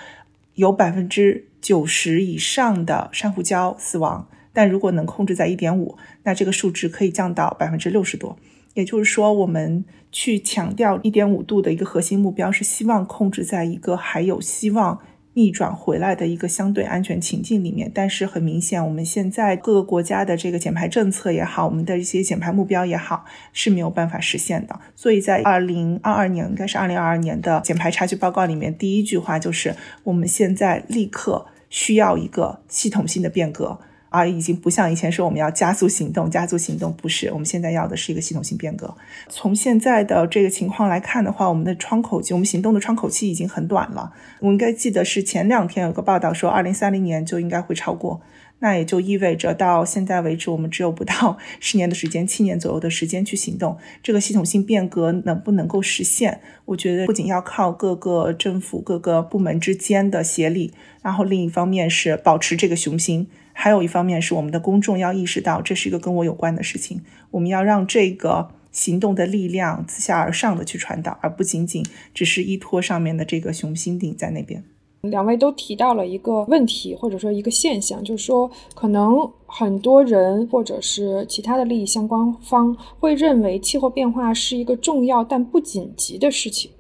[0.55, 4.29] 有百分之九十以上的珊瑚礁死亡。
[4.53, 8.37] 但如果能控制在一点五，那这个数值可以降到百分之六十多。
[8.74, 15.00] 也就是说，我们去强调一点五度的一个核心目标，是希望控制在一个还有希望。
[15.35, 24.81] 逆转回来的一个相对安全情境里面，但是很明显，我们现在各个国家的这个减排政策也好，我们的一些减排目标也好，是没有办法实现的。
[24.97, 33.79] 所以在二零二二年，应该是二零二二年的减排差距报告里面，第一句话就是我们现在立刻需要一个系统性的变革。
[34.11, 38.94] 而已经不像以前说我们要加速行动，加速行动不是，我们现在要的是一个系统性变革。
[39.29, 44.12] 从现在的这个情况来看的话，我们的窗口期，我们行动的窗口期已经很短了。
[44.40, 48.20] 我应该记得是前两天有个报道说，二零三零年就应该会超过，
[48.59, 53.79] 那也就意味着到现在为止，我们只有不到十年的时间，七年左右的时间去行动。
[54.03, 56.40] 这个系统性变革能不能够实现？
[56.64, 63.29] 我觉得不仅要靠各个政府、各个部门之间的协力，然后另一方面是保持这个雄心。
[63.62, 67.03] 还有一方面是我们的公众要意识到，这是一个跟我有关的事情。
[67.31, 74.64] 我们要让这个行动的力量自下而上的去传导，而不仅仅只是依托上面的这个雄心顶在那边。
[75.03, 86.70] 两位都提到了一个问题，或者说一个现象，就是说，可能很多人或者是其他的利益相关方会认为气候变化是一个重要但不紧急的事情。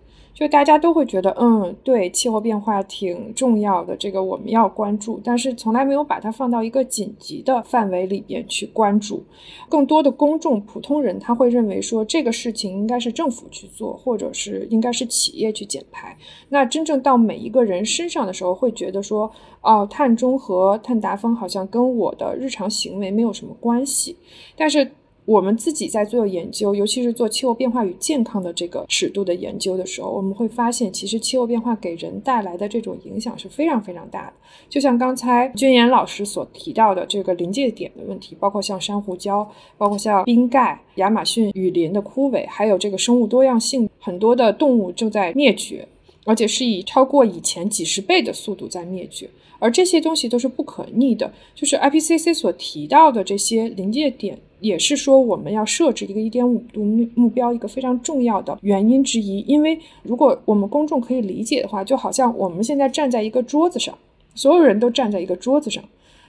[0.40, 9.22] 就大家都会觉得，嗯，对，气候变化挺重要的，这个我们要关注，但是从来没有把它放到一个紧急的范围里边去关注。
[9.68, 16.16] 更多的公众、普通人他会认为说，这个事情应该是政府去做，或者是应该是企业去减排。
[16.48, 24.16] 那真正到每一个人身上的时候，会觉得说，哦，碳中和、碳达峰好像跟我的日常行为没有什么关系，
[24.56, 24.90] 但是。
[25.24, 34.32] 我们自己在做研究，尤其是做气候变化与健康的这个尺度的研究的时候，我们会发现，其实气候变化给人带来的这种影响是非常非常大的。
[34.68, 39.46] 就像刚才君岩老师所提到的这个临界点的问题，包括像珊瑚礁，
[39.78, 45.86] 包括像冰盖、亚马逊雨林的枯萎，还有这个生物多样性，很多的动物正在灭绝，
[46.24, 49.28] 而且是以超过以前几十倍的速度在灭绝。
[49.58, 54.38] 而这些东西都是不可逆的，就是 IPCC 所提到的这些临界点。
[54.60, 59.40] 也是说，我们要设置一个一点五度目目标，一个非常重要的原因之一。
[59.40, 63.96] 因为如果我们公众可以理解的话，就好像我们现在站在一个桌子上，
[64.34, 65.82] 所有人都站在一个桌子上。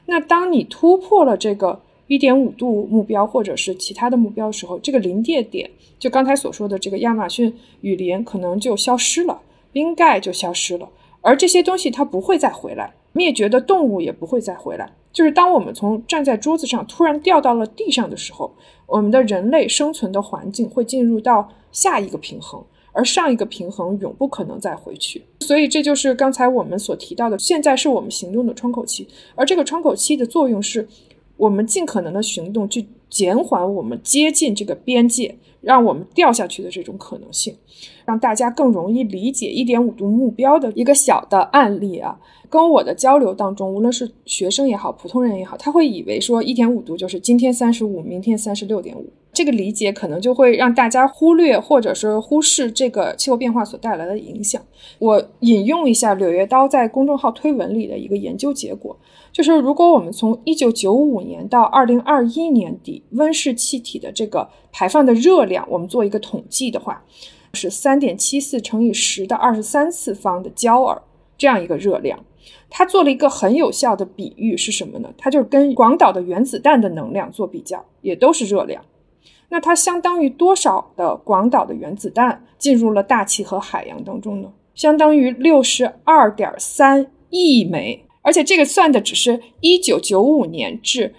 [0.06, 9.40] 那当你突破了这个一点五度目标，或者是其他的目标的时候，这个临界点，就刚才所说的这个亚马逊雨林可能就消失了，
[9.72, 10.90] 冰盖就消失了，
[11.22, 14.92] 而这些东西它不会再回来，灭绝的动物也不会再回来。
[15.14, 18.54] 就是当我们从站在桌子上突然掉到了地上的时候，
[18.88, 25.24] 我们的人类生存的环境会进入到下一个平衡，而上一个平衡永不可能再回去。
[25.42, 30.88] 所以这就是刚才我们所提到的，现在是我们行动的窗口期，而这个窗口期的作用是，
[31.38, 37.56] 我们尽可能的行动去减缓我们接近这个边界，让我们掉下去的这种可能性，
[38.06, 42.20] 让大家更容易理解一点五度目标的一个小的案例啊。
[42.50, 54.62] 跟我的交流当中，无论是学生也好，普通人也好，他会以为说一点五度就是今天三十五，明天三十六点五，这个理解可能就会让大家忽略或者是忽视这个气候变化所带来的影响。
[55.00, 59.00] 我引用一下《柳叶刀》在公众号推文里的一个研究结果，
[59.32, 67.04] 就是如果我们从一九九五年到二零二一年底温室气体的这个排放的热量，我们做一个统计的话，
[67.54, 71.02] 是三点七四乘以十的二十三次方的焦耳
[71.38, 72.20] 这样一个热量。
[72.70, 75.14] 他做了一个很有效的比喻是什么呢？
[75.18, 78.84] 它就是跟广岛的原子弹的能量做比较，也都是热量。
[79.50, 84.52] 那它相当于多少的广岛的原子弹进入了大气和海洋当中呢？
[84.74, 88.06] 相当于六十二点三亿枚。
[88.32, 91.14] 而且这个算的只是一九九五年至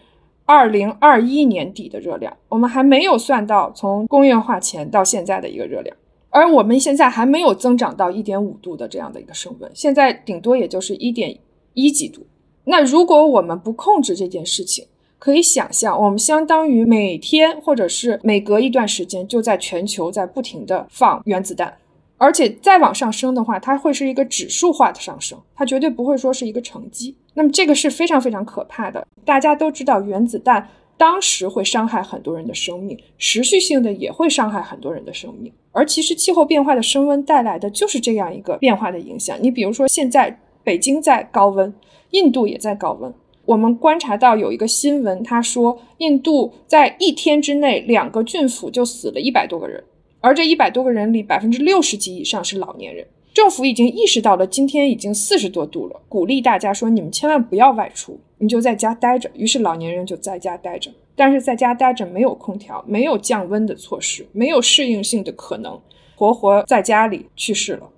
[0.46, 5.94] 二零二一年底的热量，我们还没有算到从工业化前到现在的一个热量。
[6.30, 11.36] 而我们现在还没有增长到一点五度的这样的一个升温，现在顶多也就是一点
[11.74, 12.26] 一几度。
[12.64, 14.86] 那如果我们不控制这件事情，
[15.18, 21.74] 可以想象，我们相当于每天或者是每隔一段时间就在全球在不停的放原子弹，
[22.22, 27.16] 而且再往上升的话，它会是一个指数化的上升，它绝对不会说是一个乘积。
[27.34, 29.04] 那么这个是非常非常可怕的。
[29.24, 30.68] 大家都知道原子弹。
[30.98, 35.52] 当时会伤害很多人的生命，持续性的也会伤害很多人的生命。
[35.72, 39.36] 而其实气候变化的升温带来的就是这样一个变化的影响。
[39.40, 41.74] 你比如说，现在北京在高温，
[42.10, 43.12] 印度也在高温。
[43.46, 49.82] 我们观察到有一个新闻，他说印度在一天之内两个郡府就死了一百多个人，
[50.22, 53.06] 而这一百多个人里百分之六十几以上是老年人。
[53.34, 59.30] 政府已经意识到了今天已经四十多度了，鼓励大家说你们千万不要外出，你就在家待着。
[59.34, 65.80] 于是老年人就在家待着，但是在家待着没有空调，没有降温的措施，没有适应性的可能，
[66.14, 67.88] 活活在家里去世了。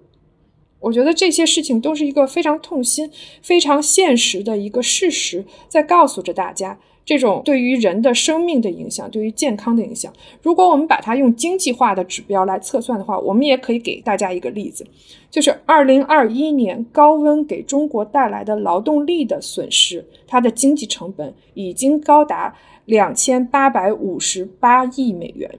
[0.78, 3.10] 我觉得这些事情都是一个非常痛心、
[3.42, 6.78] 非常现实的一个事实，在告诉着大家。
[7.05, 10.11] 这种对于人的生命的影响，对于健康的影响，
[10.43, 14.87] 如果我们把它用经济化的指标来测算的话，我们也可以给大家一个例子，
[15.31, 25.59] 就是二零二一年高温给中国带来的劳动力的损失，它的经济成本已经高达两千八百五十八亿美元，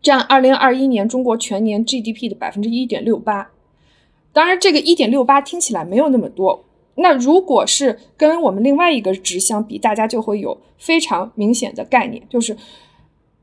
[0.00, 3.50] 占二零二一年中国全年 GDP 的百分之一点六八。
[4.32, 6.65] 当然，这个一点六八听起来没有那么多。
[6.96, 12.56] 那如果是跟我们另外一个值相比，大家就会有非常明显的概念，就是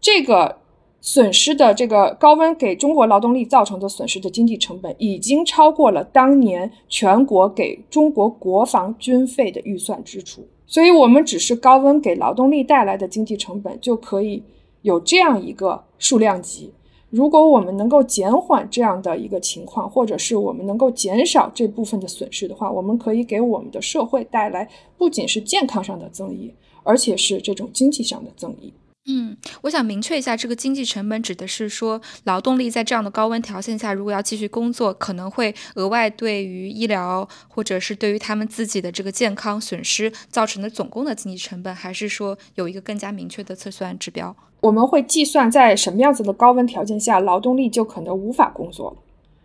[0.02, 0.58] 这个
[1.02, 10.48] 损失的这个高温给中国劳动力造成的损失的经济成本，已经超过了当年全国给中国国防军费的预算支出。
[10.66, 14.44] 所以，我们只是高温给劳动力带来的经济成本，就可以
[14.82, 16.74] 有这样一个数量级。
[17.14, 26.52] 如果我们能够减缓这样的一个情况，或者是我们能够减少这部分的损失的话，我们可以给我们的社会带来不仅是健康上的增益，
[26.82, 28.74] 而且是这种经济上的增益。
[29.06, 44.34] 嗯，我想明确一下，这个经济成本指的是说，劳动力在这样的高温条件下，如果要继续工作，可能会额外对于医疗或者是对于他们自己的这个健康损失造成的总共的经济成本，还是说有一个更加明确的测算指标？
[44.62, 48.98] 我们会计算在什么样子的高温条件下，劳动力就可能无法工作了。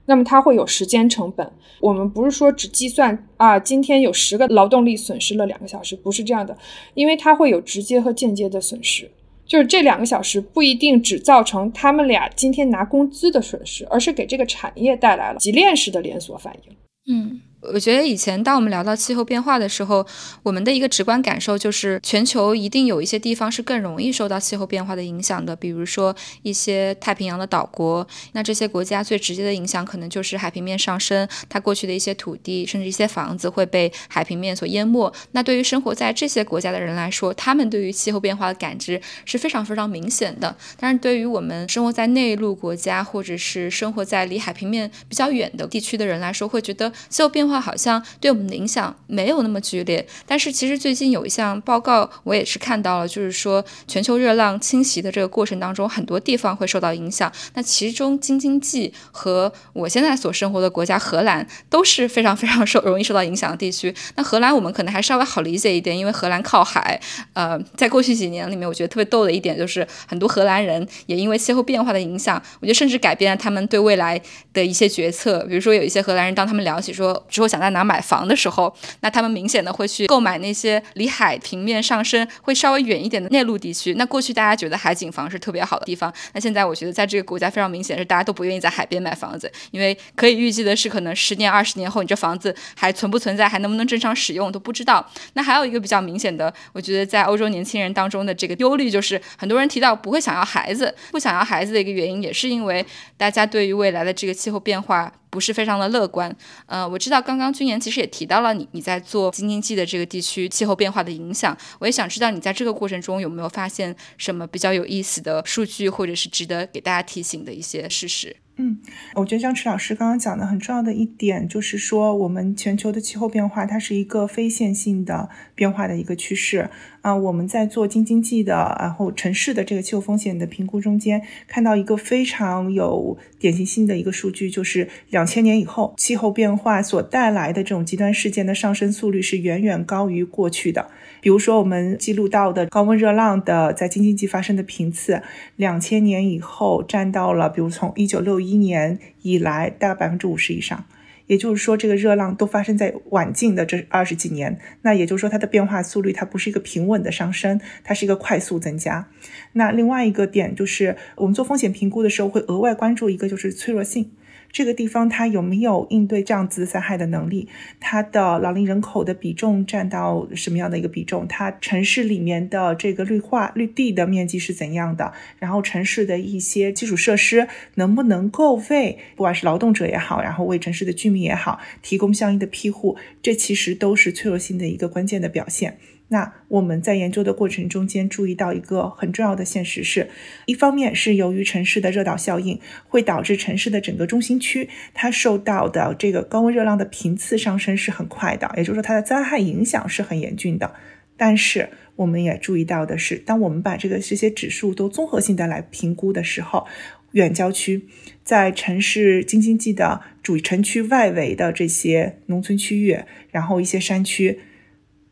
[0.07, 1.53] 那么它会有时间成本。
[1.81, 6.57] 我们不是说只计算啊，今天有十个劳动力损失了两个小时，不是这样的，
[6.95, 9.11] 因为它会有直接和间接的损失。
[9.49, 16.77] 就是这两个小时不一定只造成他们俩今天拿工资的损失，而是给这个产业带来了级链式的连锁反应。
[17.13, 17.41] 嗯。
[17.73, 20.07] 我觉得以前当我们聊到气候变化的时候，
[20.43, 28.07] 我们的一个直观感受就是，全球一定有一些地方是更容易受到气候变化的影响的，比如说一些太平洋的岛国。
[28.33, 35.12] 那这些国家最直接的影响可能就是海平面上升，它过去的一些土地甚至一些房子会被海平面所淹没。
[35.33, 40.55] 那对于生活在这些国家的人来说，他们对于气候变化的感知是非常非常明显的。
[40.79, 57.31] 但是对于我们生活在内陆国家或者是生活在离海平面比较远的地区的人来说，会觉得气候变化好像对我们的影响没有那么剧烈，但是其实最近有一项报告，我也是看到了，就是说全球热浪侵袭的这个过程当中，很多地方会受到影响。
[57.55, 63.95] 那其中京津冀和我现在所生活的国家荷兰都是非常非常受容易受到影响的地区。
[64.17, 67.01] 那荷兰我们可能还稍微好理解一点，因为荷兰靠海。
[67.33, 74.21] 呃，在过去几年里面，我觉得特别逗的一点就是，很多荷兰人也因为气候变化的影响，我觉得甚至改变了他们对未来
[74.53, 75.45] 的一些决策。
[75.49, 77.78] 比如说有一些荷兰人，当他们聊起说 之后想在哪。
[77.89, 83.95] 买房的时候，那他们明显的会去购买那些离海平面上升会稍微远一点的内陆地区。
[83.95, 95.09] 那过去大家觉得海景房是特别好的地方，那现在我觉得在这个国家非常明显是大家都不愿意在海边买房子，因为可以预计的是可能十年、二十年后你这房子还存不存在，还能不能正常使用都不知道。
[95.32, 102.84] 那还有一个比较明显的，我觉得在欧洲年轻人当中的这个忧虑，就是很多人提到不会想要孩子，不想要孩子的一个原因，也是因为
[103.16, 105.11] 大家对于未来的这个气候变化。
[105.31, 106.35] 不是非常的乐观，
[106.66, 118.37] 呃，我知道刚刚君言其实也提到了你你在做京津冀的这个地区气候变化的影响，我也想知道你在这个过程中有没有发现什么比较有意思的数据，或者是值得给大家提醒的一些事实。
[118.61, 118.76] 嗯，
[119.14, 125.29] 我觉得张弛老师刚刚讲的很重要的一点就是说，我们全球的气候变化它是一个非线性的
[125.59, 126.71] 变化的一个趋势
[127.03, 127.13] 啊。
[127.13, 140.89] 我们在做京津冀的，然后城市的这个气候风险的评估中间，看到一个非常有典型性的一个数据，就是两千年以后，气候变化所带来的这种极端事件的上升速率是远远高于过去的。
[141.21, 145.21] 比如说，我们记录到的高温热浪的在京津冀发生的频次，
[145.57, 150.85] 两千年以后占到了，比如从一九六一年以来大概百分之五十以上。
[151.29, 154.59] 也就是说，这个热浪都发生在晚近的这二十几年。
[154.83, 159.09] 那也就是说，它的变化速率它不是一个平稳的上升，它是一个快速增加。
[159.53, 164.11] 那另外一个点就是，我们做风险评估的时候会额外关注一个，就是脆弱性。
[164.51, 167.49] 这个地方它有没有应对这样子灾害的能力？
[167.79, 171.27] 它的老龄人口的比重占到什么样的一个比重？
[171.29, 175.13] 它城市里面的这个绿化绿地的面积是怎样的？
[175.39, 182.97] 然后城市的一些基础设施能不能够为不管是劳动者也好，然后为城市的居民也好提供相应的庇护？
[183.23, 185.79] 这其实都是脆弱性的一个关键的表现。
[186.11, 190.09] 那我们在研究的过程中间注意到一个很重要的现实是，
[190.47, 200.73] 一方面是由于城市的热岛效应会导致城市的整个中心区它受到的这个高温热浪的频次上升是很快的，也就是说它的灾害影响是很严峻的。
[201.19, 206.67] 但是我们也注意到的是，当我们把这个这些指数都综合性的来评估的时候，
[207.13, 207.87] 远郊区
[208.25, 212.99] 在城市京津冀的主城区外围的这些农村区域，
[213.31, 214.41] 然后一些山区。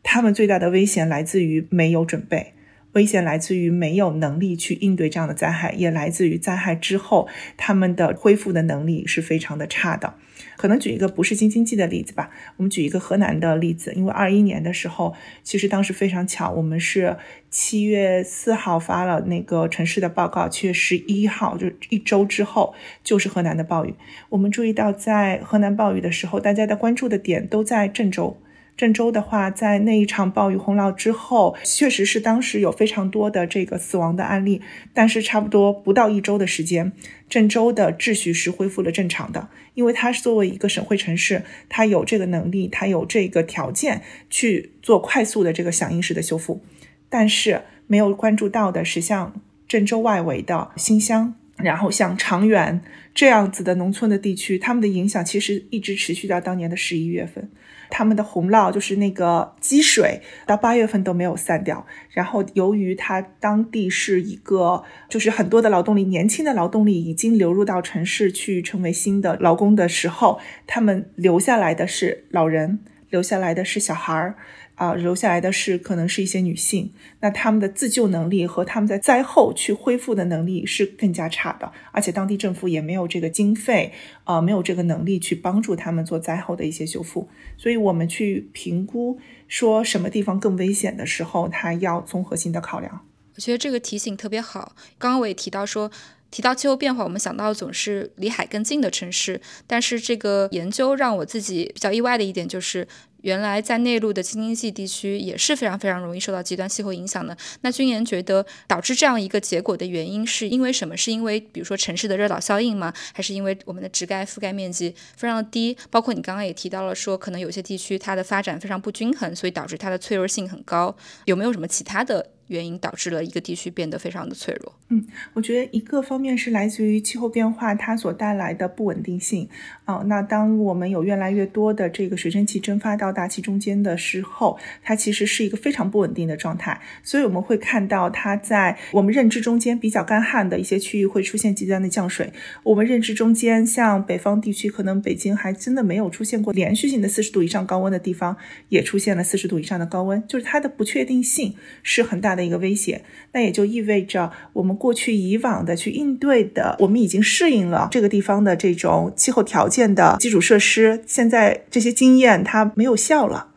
[0.09, 2.53] 他们最大的危险来自于没有准备，
[2.93, 7.27] 危险来自于没有能力去应对这样的灾害，也来自于灾害之后
[7.57, 10.13] 他们的恢复的能力是非常的差的。
[10.55, 17.17] 可能举一个不是京津冀的例子吧，我们举一个河南的例子，因为二一年的时候，其实当时非常巧，我们是
[17.49, 23.93] 七月四号发了那个城市的报告，七月十一号就一周之后就是河南的暴雨。
[24.29, 28.37] 我们注意到在河南暴雨的时候，大家的关注的点都在郑州。
[28.77, 34.61] 郑州的话，在那一场暴雨洪涝之后，确实是当时有非常多的这个死亡的案例。
[34.93, 36.93] 但是差不多不到一周的时间，
[37.27, 46.63] 郑州的秩序是恢复了正常的，因为它是作为一个省会城市，它有这个能力，它有这个条件去做快速的这个响应式的修复。
[47.09, 51.33] 但是没有关注到的是，像郑州外围的新乡。
[51.57, 52.81] 然后像长垣
[53.15, 57.49] 这样子的农村的地区，他们的影响其实一直持续到当年的十一月份。
[57.89, 61.85] 他们的洪涝就是那个积水，到八月份都没有散掉。
[62.09, 72.79] 然后由于它当地是一个，就是很多的劳动力，年轻的劳动力已经流入到城市去成为新的劳工的时候，他们留下来的是老人，
[73.09, 74.35] 留下来的是小孩儿。
[74.77, 83.91] 啊，留下来的是可能是一些女性，那他们的自救能力和他们在灾后去恢复的能力是更加差的，而且当地政府也没有这个经费，
[84.23, 93.01] 啊，没有这个能力去帮助他们做灾后的一些修复，所以我们去评估说什么地方更危险的时候，他要综合性的考量。
[93.35, 94.75] 我觉得这个提醒特别好。
[94.99, 95.89] 刚刚我也提到说，
[96.29, 102.87] 提到气候变化，我们想到总是离海更近的城市，但是这个研究让我自己比较意外的一点就是。
[103.27, 107.35] 原来在内陆的京津冀地区也是非常非常容易受到极端气候影响的。
[107.59, 110.95] 那君言觉得导致这样一个结果的原因是因为什么？
[110.95, 112.93] 是因为比如说城市的热岛效应吗？
[113.13, 115.77] 还是因为我们的植盖覆盖面积非常的低？
[115.89, 120.95] 包括你刚刚也提到了说，可能有些地区它的发展非常不均衡，所以导致它的脆弱性很高。
[121.25, 122.29] 有没有什么其他的？
[122.47, 124.73] 原因导致了一个地区变得非常的脆弱。
[124.87, 129.49] 嗯，我觉得一个方面是来自于气候变化它所带来的不稳定性。
[129.83, 136.79] 哦，那当我们有越来越多的这个水蒸气蒸发到大气中间的时候，它其实是一个非常不稳定的状态。
[137.01, 142.31] 所以我们会看到它在我们认知中间比较干旱的一些区域会出现极端的降水。
[142.61, 148.37] 我们认知中间像北方地区，可能北京还真的没有出现过连续性的四十度以上高温的地方，
[148.69, 152.37] 也出现了四十度以上的高温，就是它的不确定性是很大。
[152.37, 153.01] 的一个威胁，
[153.31, 163.53] 那也就意味着我们过去以往的去应对的，我们已经适应了这个地方的这种气候条件的基础设施，现在这些经验它没有效了。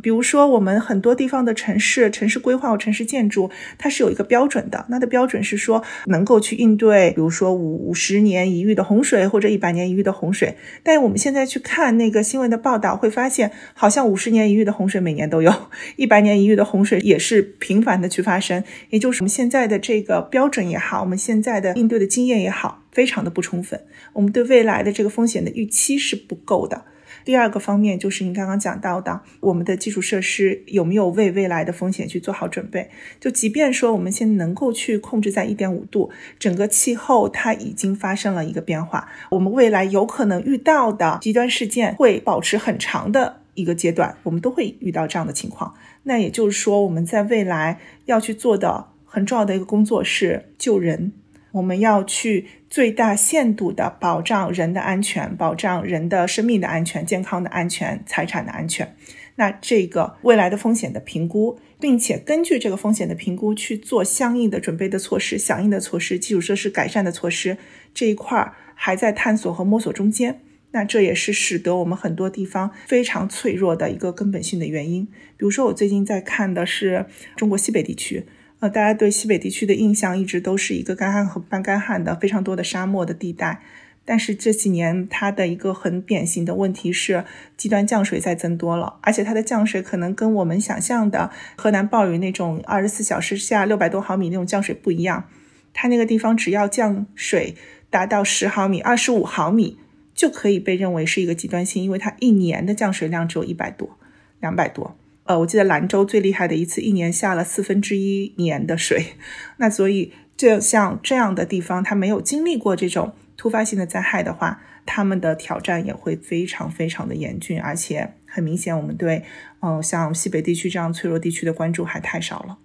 [0.00, 4.86] 比如说，我们很多地方的城市、城市规划或城市建筑，它是有一个标准的。
[4.90, 10.56] 那的标准是说，能够去应对，比如说五五十年一遇的洪水或者一百年一遇的洪水。
[10.84, 15.52] 但我们现在去看那个新闻的报道，会发现，好像五十年一遇的洪水每年都有，
[15.96, 18.62] 一百年一遇的洪水也是频繁的去发生。
[18.90, 23.80] 也就是我们现在的这个标准也好，我们现在的应对的经验也好，非常的不充分。
[24.12, 26.84] 我们对未来的这个风险的预期是不够的。
[27.28, 32.88] 第二个方面就是您刚刚讲到的，我们的基础设施有没有为未来的风险去做好准备？
[33.20, 45.74] 就即便说我们现在能够去控制在一点五度，整个气候它已经发生了一个变化，我们未来有可能遇到的极端事件会保持很长的一个阶段，我们都会遇到这样的情况。
[46.04, 51.12] 那也就是说，我们在未来要去做的很重要的一个工作是救人。
[51.50, 58.94] 我们要去最大限度的保障人的安全，保障人的生命的安全、健康的安全、财产的安全。
[59.36, 67.56] 那这个未来的风险的评估，并且根据这个风险的评估去做相应的准备的措施、响应的措施、基础设施改善的措施，
[67.94, 70.40] 这一块儿还在探索和摸索中间。
[70.72, 75.06] 那这也是使得我们很多地方非常脆弱的一个根本性的原因。
[75.36, 77.06] 比如说，我最近在看的是
[77.36, 78.26] 中国西北地区。
[78.60, 83.62] 呃，大家对西北地区的印象一直都是一个干旱和半干旱的非常多的沙漠的地带，
[84.04, 87.24] 但是这几年它的一个很典型的问题是
[87.56, 95.28] 极端降水在增多了，而且它的降水可能跟我们想象的河南暴雨那种二十四小时下六百多毫米那种降水不一样，
[95.72, 97.54] 它那个地方只要降水
[97.90, 99.78] 达到十毫米、二十五毫米
[100.16, 103.96] 就可以被认为是一个极端性，因为它一年的降水量只有一百多、
[104.40, 104.97] 两百多。
[105.28, 109.08] 呃，我记得兰州最厉害的一次，一年下了四分之一年的水。
[109.58, 117.60] 那所以，就像这样的地方，它没有经历过这种突发性的灾害的话，他们的挑战也会非常非常的严峻。
[117.60, 119.22] 而且很明显，我们对，
[119.60, 122.56] 呃，像西北地区这样脆弱地区的关注还太少了。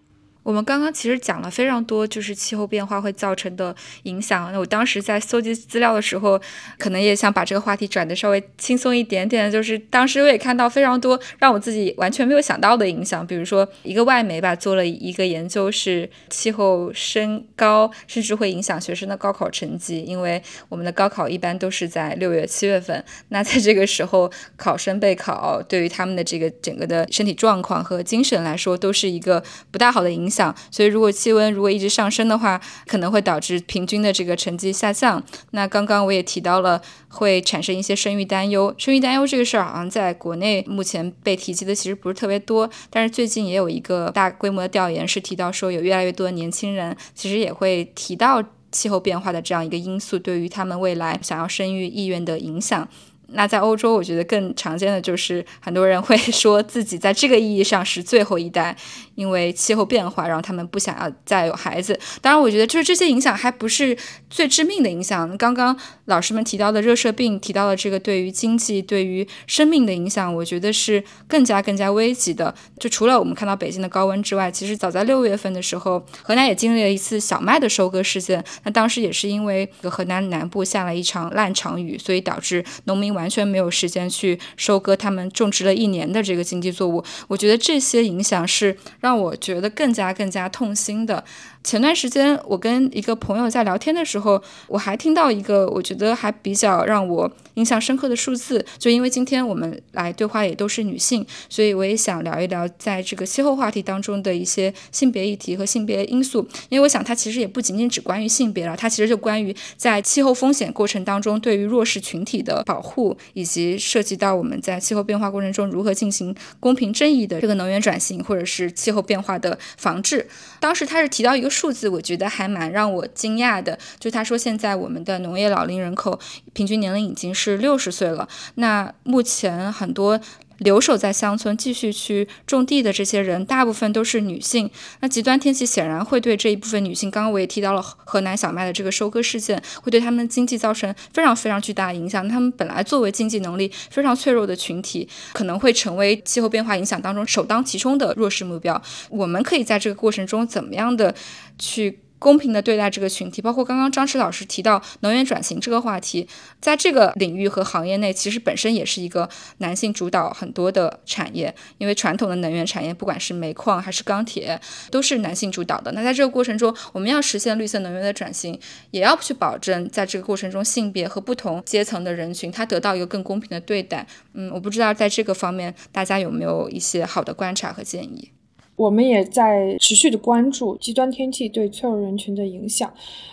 [0.44, 3.74] 我们刚刚其实讲了非常多，就是气候变化会造成的
[4.04, 4.52] 影响。
[4.52, 6.40] 那我当时在搜集资料的时候，
[6.78, 9.50] 可能也想把这个话题转的稍微轻松一点点。
[9.50, 29.42] 就是当时我也看到非常多让我自己完全没有想到的影响，比如说一个外媒吧做了一个研究，是气候升高甚至会影响学生的高考成绩，因为我们的高考一般都是在六月七月份，那在这个时候考生备考，对于他们的这个整个的身体状况和精神来说，都是一个
[29.72, 30.33] 不大好的影响。
[30.34, 35.22] 想，所以如果气温如果一直上升的话，可能会导致平均的这个成绩下降。
[35.52, 38.74] 那刚刚我也提到了，会产生一些生育担忧。
[38.78, 52.90] 生育担忧这个事儿，好像在国内目前被提及的其实不是特别多，但是最近也有一个大规模的调研是提到说，有越来越多的年轻人其实也会提到气候变化的这样一个因素对于他们未来想要生育意愿的影响。
[53.34, 58.76] 那在欧洲，我觉得更常见的就是很多人会 说自己在这个意义上是最后一代，
[59.16, 62.00] 因为气候变化，然后他们不想要再有孩子。
[62.22, 63.98] 当然，我觉得就是这些影响还不是
[64.30, 65.36] 最致命的影响。
[65.38, 65.76] 刚刚
[66.06, 72.54] 老师们提到的热射病，提到了这个对于经济、对于生命的影响，我觉得是更加更加危急的。
[72.80, 78.44] 就除了我们看到北京的高温之外，其实早在六月份的时候，河南也经历了一次小麦的收割事件。
[78.64, 83.23] 那当时也是因为河南南部下了一场烂场雨，所以导致农民完。
[83.24, 91.24] 完全没有时间去收割他们种植了一年的这个经济作物，我觉得这些影响是让我觉得更加更加痛心的。
[91.64, 98.64] 前段时间，我跟一个朋友在聊天的时候，我还听到一个我觉得还比较让我印象深刻的数字。
[98.78, 106.46] 就因为今天我们来对话也都是女性，所以我也想聊一聊在这个气候话题当中的一些性别议题和性别因素。
[106.68, 120.28] 因为我想它其实也不仅仅只关于性别了，它其实就关于在气候风险过程当中对于弱势群体的保护，以及涉及到我们在气候变化过程中如何进行公平正义的这个能源转型或者是气候变化的防治。
[120.60, 121.53] 当时他是提到一个。
[121.54, 126.20] 数字我觉得还蛮让我惊讶的，就他说现在我们的农业老龄人口
[126.54, 128.28] 平均年龄已经是六十岁了。
[128.56, 130.20] 那目前很多
[130.60, 134.70] 留守在乡村继续去种地的这些人，大部分都是女性。
[135.02, 142.28] 那极端天气显然会对这一部分女性，刚刚我也提到了河南小麦的这个收割事件，会对他们经济造成非常非常巨大的影响。
[142.28, 148.82] 他们本来作为经济能力非常脆弱的群体，可能会成为气候变化影响当中首当其冲的弱势目标。
[149.10, 151.14] 我们可以在这个过程中怎么样的？
[151.60, 156.26] 去公平的对待这个群体，包括刚刚张弛老师提到能源转型这个话题，
[156.62, 164.58] 在这个领域和行业内，其实本身也是一个男性主导很多的产业，因为传统的能源产业，不管是煤矿还是钢铁，
[164.90, 165.92] 都是男性主导的。
[165.92, 168.58] 那在这个过程中，我们要实现绿色能源的转型，
[168.92, 174.08] 也要去保证在这个过程中，性别和不同阶层的人群，他得到一个更公平的对待。
[174.34, 178.33] 嗯，我不知道在这个方面，大家有没有一些好的观察和建议。
[178.76, 182.92] 我们也在持续的关注极端天气对脆弱人群的影响。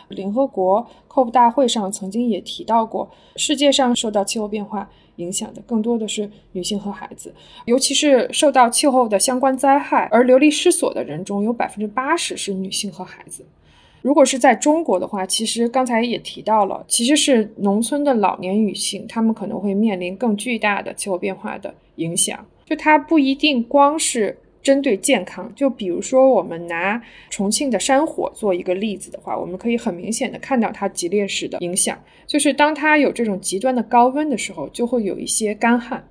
[0.08, 7.32] 联合国 COP 大会上曾经也提到过，世界上受到气候变化影响的更多的是女性和孩子，
[7.64, 13.44] 尤其是受到气候的相关灾害而流离失所的人中有百分之八十是女性和孩子。
[14.02, 22.46] 如果是在中国的话，其实刚才也提到了，其实是农村的老年女性，她们可能会面临更巨大的气候变化的影响。
[22.66, 24.36] 就它不一定光是。
[24.62, 36.06] 针对健康，就比如说我们拿重庆的山火做一个例子的话，我们可以很明显的看到它激烈时的影响，就是当它有这种极端的高温的时候，就会有一些干旱。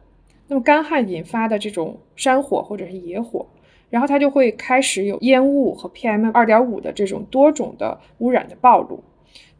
[0.48, 3.46] 那么干旱引发的这种山火或者是野火，
[3.90, 9.04] 然后它就会开始有烟雾和 PM 二点五的这种多种的污染的暴露。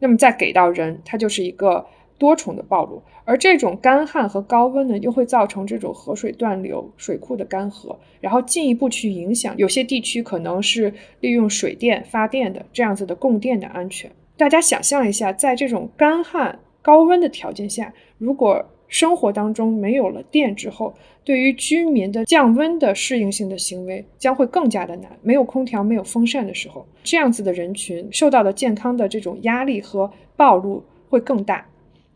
[0.00, 1.86] 那么再给到人，它就是一个。
[2.20, 14.12] 多重的暴露，而这种干旱和高温呢，又会造成这种河水断流、水库的干涸，然后进一步去影响有些地区可能是利用水电发电的这样子的供电的安全。
[14.36, 20.92] 大家想象一下，在这种干旱、高温的条件下，如果生活当中没有了电之后，
[21.24, 25.10] 对于居民的降温的适应性的行为将会更加的难。
[25.22, 31.64] 没有空调、没有风扇的时候，这样子的人群受到的健康的这种压力和暴露会更大。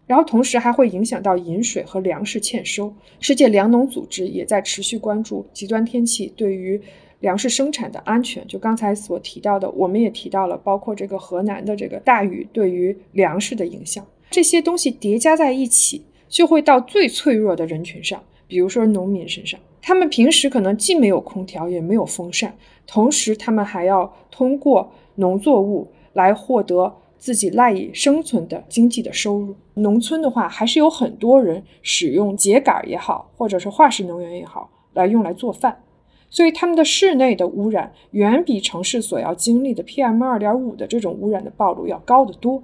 [0.06, 2.94] 然后同时还会影响到饮水和粮食欠收。
[3.20, 6.80] 世界粮农组织也在持续关注极端天气对于
[7.20, 8.46] 粮食生产的安全。
[8.46, 14.04] 就刚才所提到的，我们也提到了，包括这个河南的这个大雨对于粮食的影响。
[14.30, 19.58] 这些东西叠加在一起，就会到最脆弱的人群上，比如说农民身上。
[19.80, 22.54] 他们平时可能既没有空调，也没有风扇，
[22.86, 26.94] 同时他们还要通过农作物来获得。
[27.24, 35.82] 自己赖以生存的经济的收入，农村的话还是有很多人使用秸秆也好，或者是化石能源也好，来用来做饭，
[36.28, 42.62] 所以他们的室内的污染远比城市所要经历的 PM 二点五的这种污染的暴露要高得多，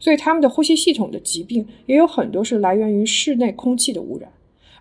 [0.00, 4.28] 所以他们的呼吸系统的疾病也有很多是来源于室内空气的污染，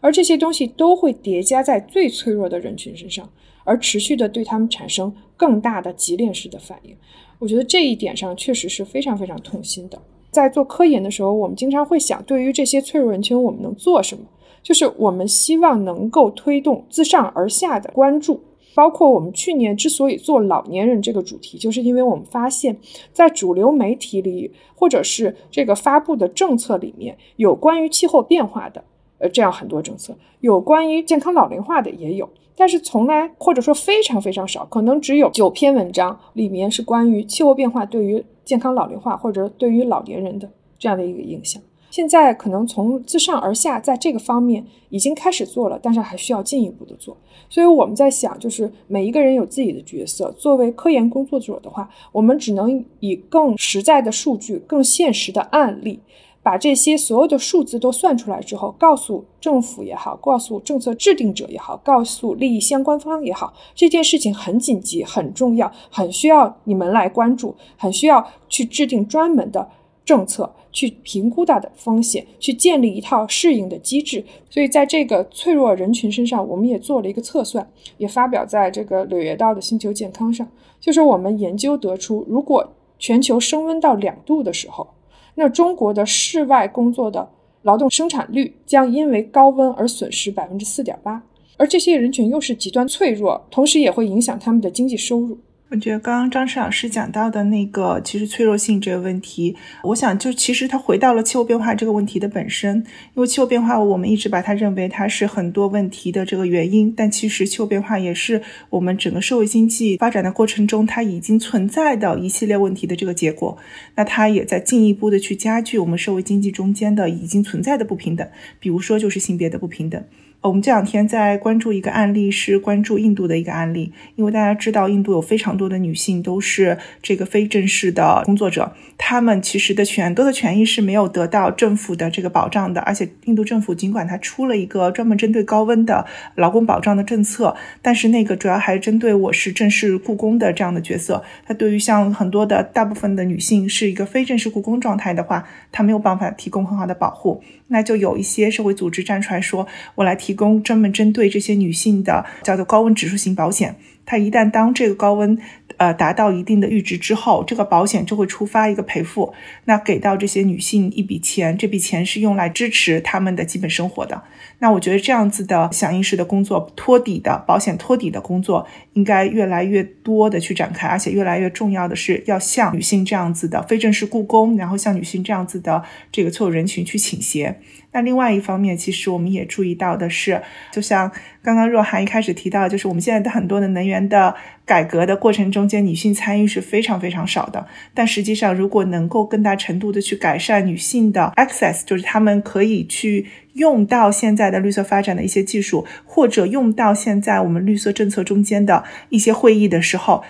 [0.02, 3.30] 而这些东西都会叠加在最脆弱的人群身上，
[3.64, 6.96] 而持续的对他们产生更大的级链式的反应。
[7.40, 10.02] 我觉得这一点上确实是非常非常痛心的。
[10.32, 14.24] 在做科研的时候，我们经常会想，对于这些脆弱人群，我们能做什么？
[14.64, 18.40] 就是我们希望能够推动自上而下的关注。
[18.76, 22.76] 包括我们去年之所以做老年人这个主题，就是因为我们发现，
[23.12, 28.84] 在主流媒体里，或者是这个发布的政策里面，有关于气候变化的，
[29.20, 32.28] 呃，这样很多政策，有关于健康老龄化的也有。
[32.56, 41.62] 但是从来或者说非常非常少，可能只有九篇文章里面是关于气候变化对于健康老龄化或者对于老年人的这样的一个影响。
[41.90, 47.16] 现在可能从自上而下，在这个方面已经开始做了，但是还需要进一步的做。
[47.48, 50.32] 所以我们在想，就是每一个人有自己的角色。
[50.32, 56.00] 作为科研工作者的话，我们只能以更实在的数据、更现实的案例，
[56.44, 69.68] 把这些所有的数字都算出来之后，告诉政府也好，告诉政策制定者也好，告诉利益相关方也好，这件事情很紧急、很重要，很需要你们来关注，很需要去制定专门的
[70.06, 70.54] 政策。
[70.74, 74.26] 去评估它的风险，去建立一套适应的机制。
[74.50, 77.70] 所以，在这个脆弱人群身上，我们也做了一个测算，
[78.00, 80.48] 也发表在这个《柳叶刀》的星球健康上。
[80.80, 82.68] 就是我们研究得出，如果
[82.98, 84.88] 全球升温到两度的时候，
[85.36, 87.30] 那中国的室外工作的
[87.64, 91.24] 劳动生产率将因为高温而损失百分之四点八，
[91.58, 95.38] 而这些人群又是极端脆弱，同时也会影响他们的经济收入。
[95.74, 102.78] 我觉得刚刚张弛老师讲到的那个，其实脆弱性这个问题，我想就其实它回到了气候变化这个问题的本身。
[103.16, 113.58] 因为气候变化，我们一直把它认为它是很多问题的这个原因，但其实气候变化也是我们整个社会经济发展的过程中，它已经存在的一系列问题的这个结果。
[113.96, 120.04] 那它也在进一步的去加剧我们社会经济中间的已经存在的不平等，比如说就是性别的不平等。
[120.44, 123.94] 我们这两天在关注一个案例，是关注印度的一个案例。
[124.16, 132.82] 因为大家知道，印度有非常多的女性都是这个非正式的工作者，她们其实的权多的权益是没有得到政府的这个保障的。
[132.82, 141.24] 而且，印度政府尽管它出了一个专门针对高温的劳工保障的政策，但是那个主要还是针对我是正式雇工的这样的角色。
[141.48, 147.42] 它对于像很多的大部分的女性是一个非正式雇工状态的话，它没有办法提供很好的保护。
[147.68, 149.66] 那就有一些社会组织站出来说
[149.96, 153.76] ：“我来提提供专门针对这些女性的叫做高温指数型保险。
[154.04, 155.38] 它一旦当这个高温。”
[155.78, 159.34] 呃，达到一定的阈值之后，这个保险就会触发一个赔付，
[159.66, 164.22] 那给到这些女性一笔钱，这笔钱是用来支持她们的基本生活的。
[164.60, 177.60] 那我觉得这样子的响应式的工作、托底的保险托底的工作，应该越来越多的去展开，而且越来越重要的是要向女性这样子的非正式雇工，然后向女性这样子的这个错误人群去倾斜。
[177.94, 180.42] 那另外一方面，其实我们也注意到的是，
[180.72, 184.36] 就像刚刚若涵一开始提到，就是我们现在的很多的能源的
[184.66, 187.66] 改革的过程中间，女性参与是非常非常少的。
[187.94, 200.24] 但实际上，如果能够更大程度的去改善女性的 access，就是她们可以去用到现在的绿色发展的一些技术，或者用到现在我们绿色政策中间的一些会议的时候，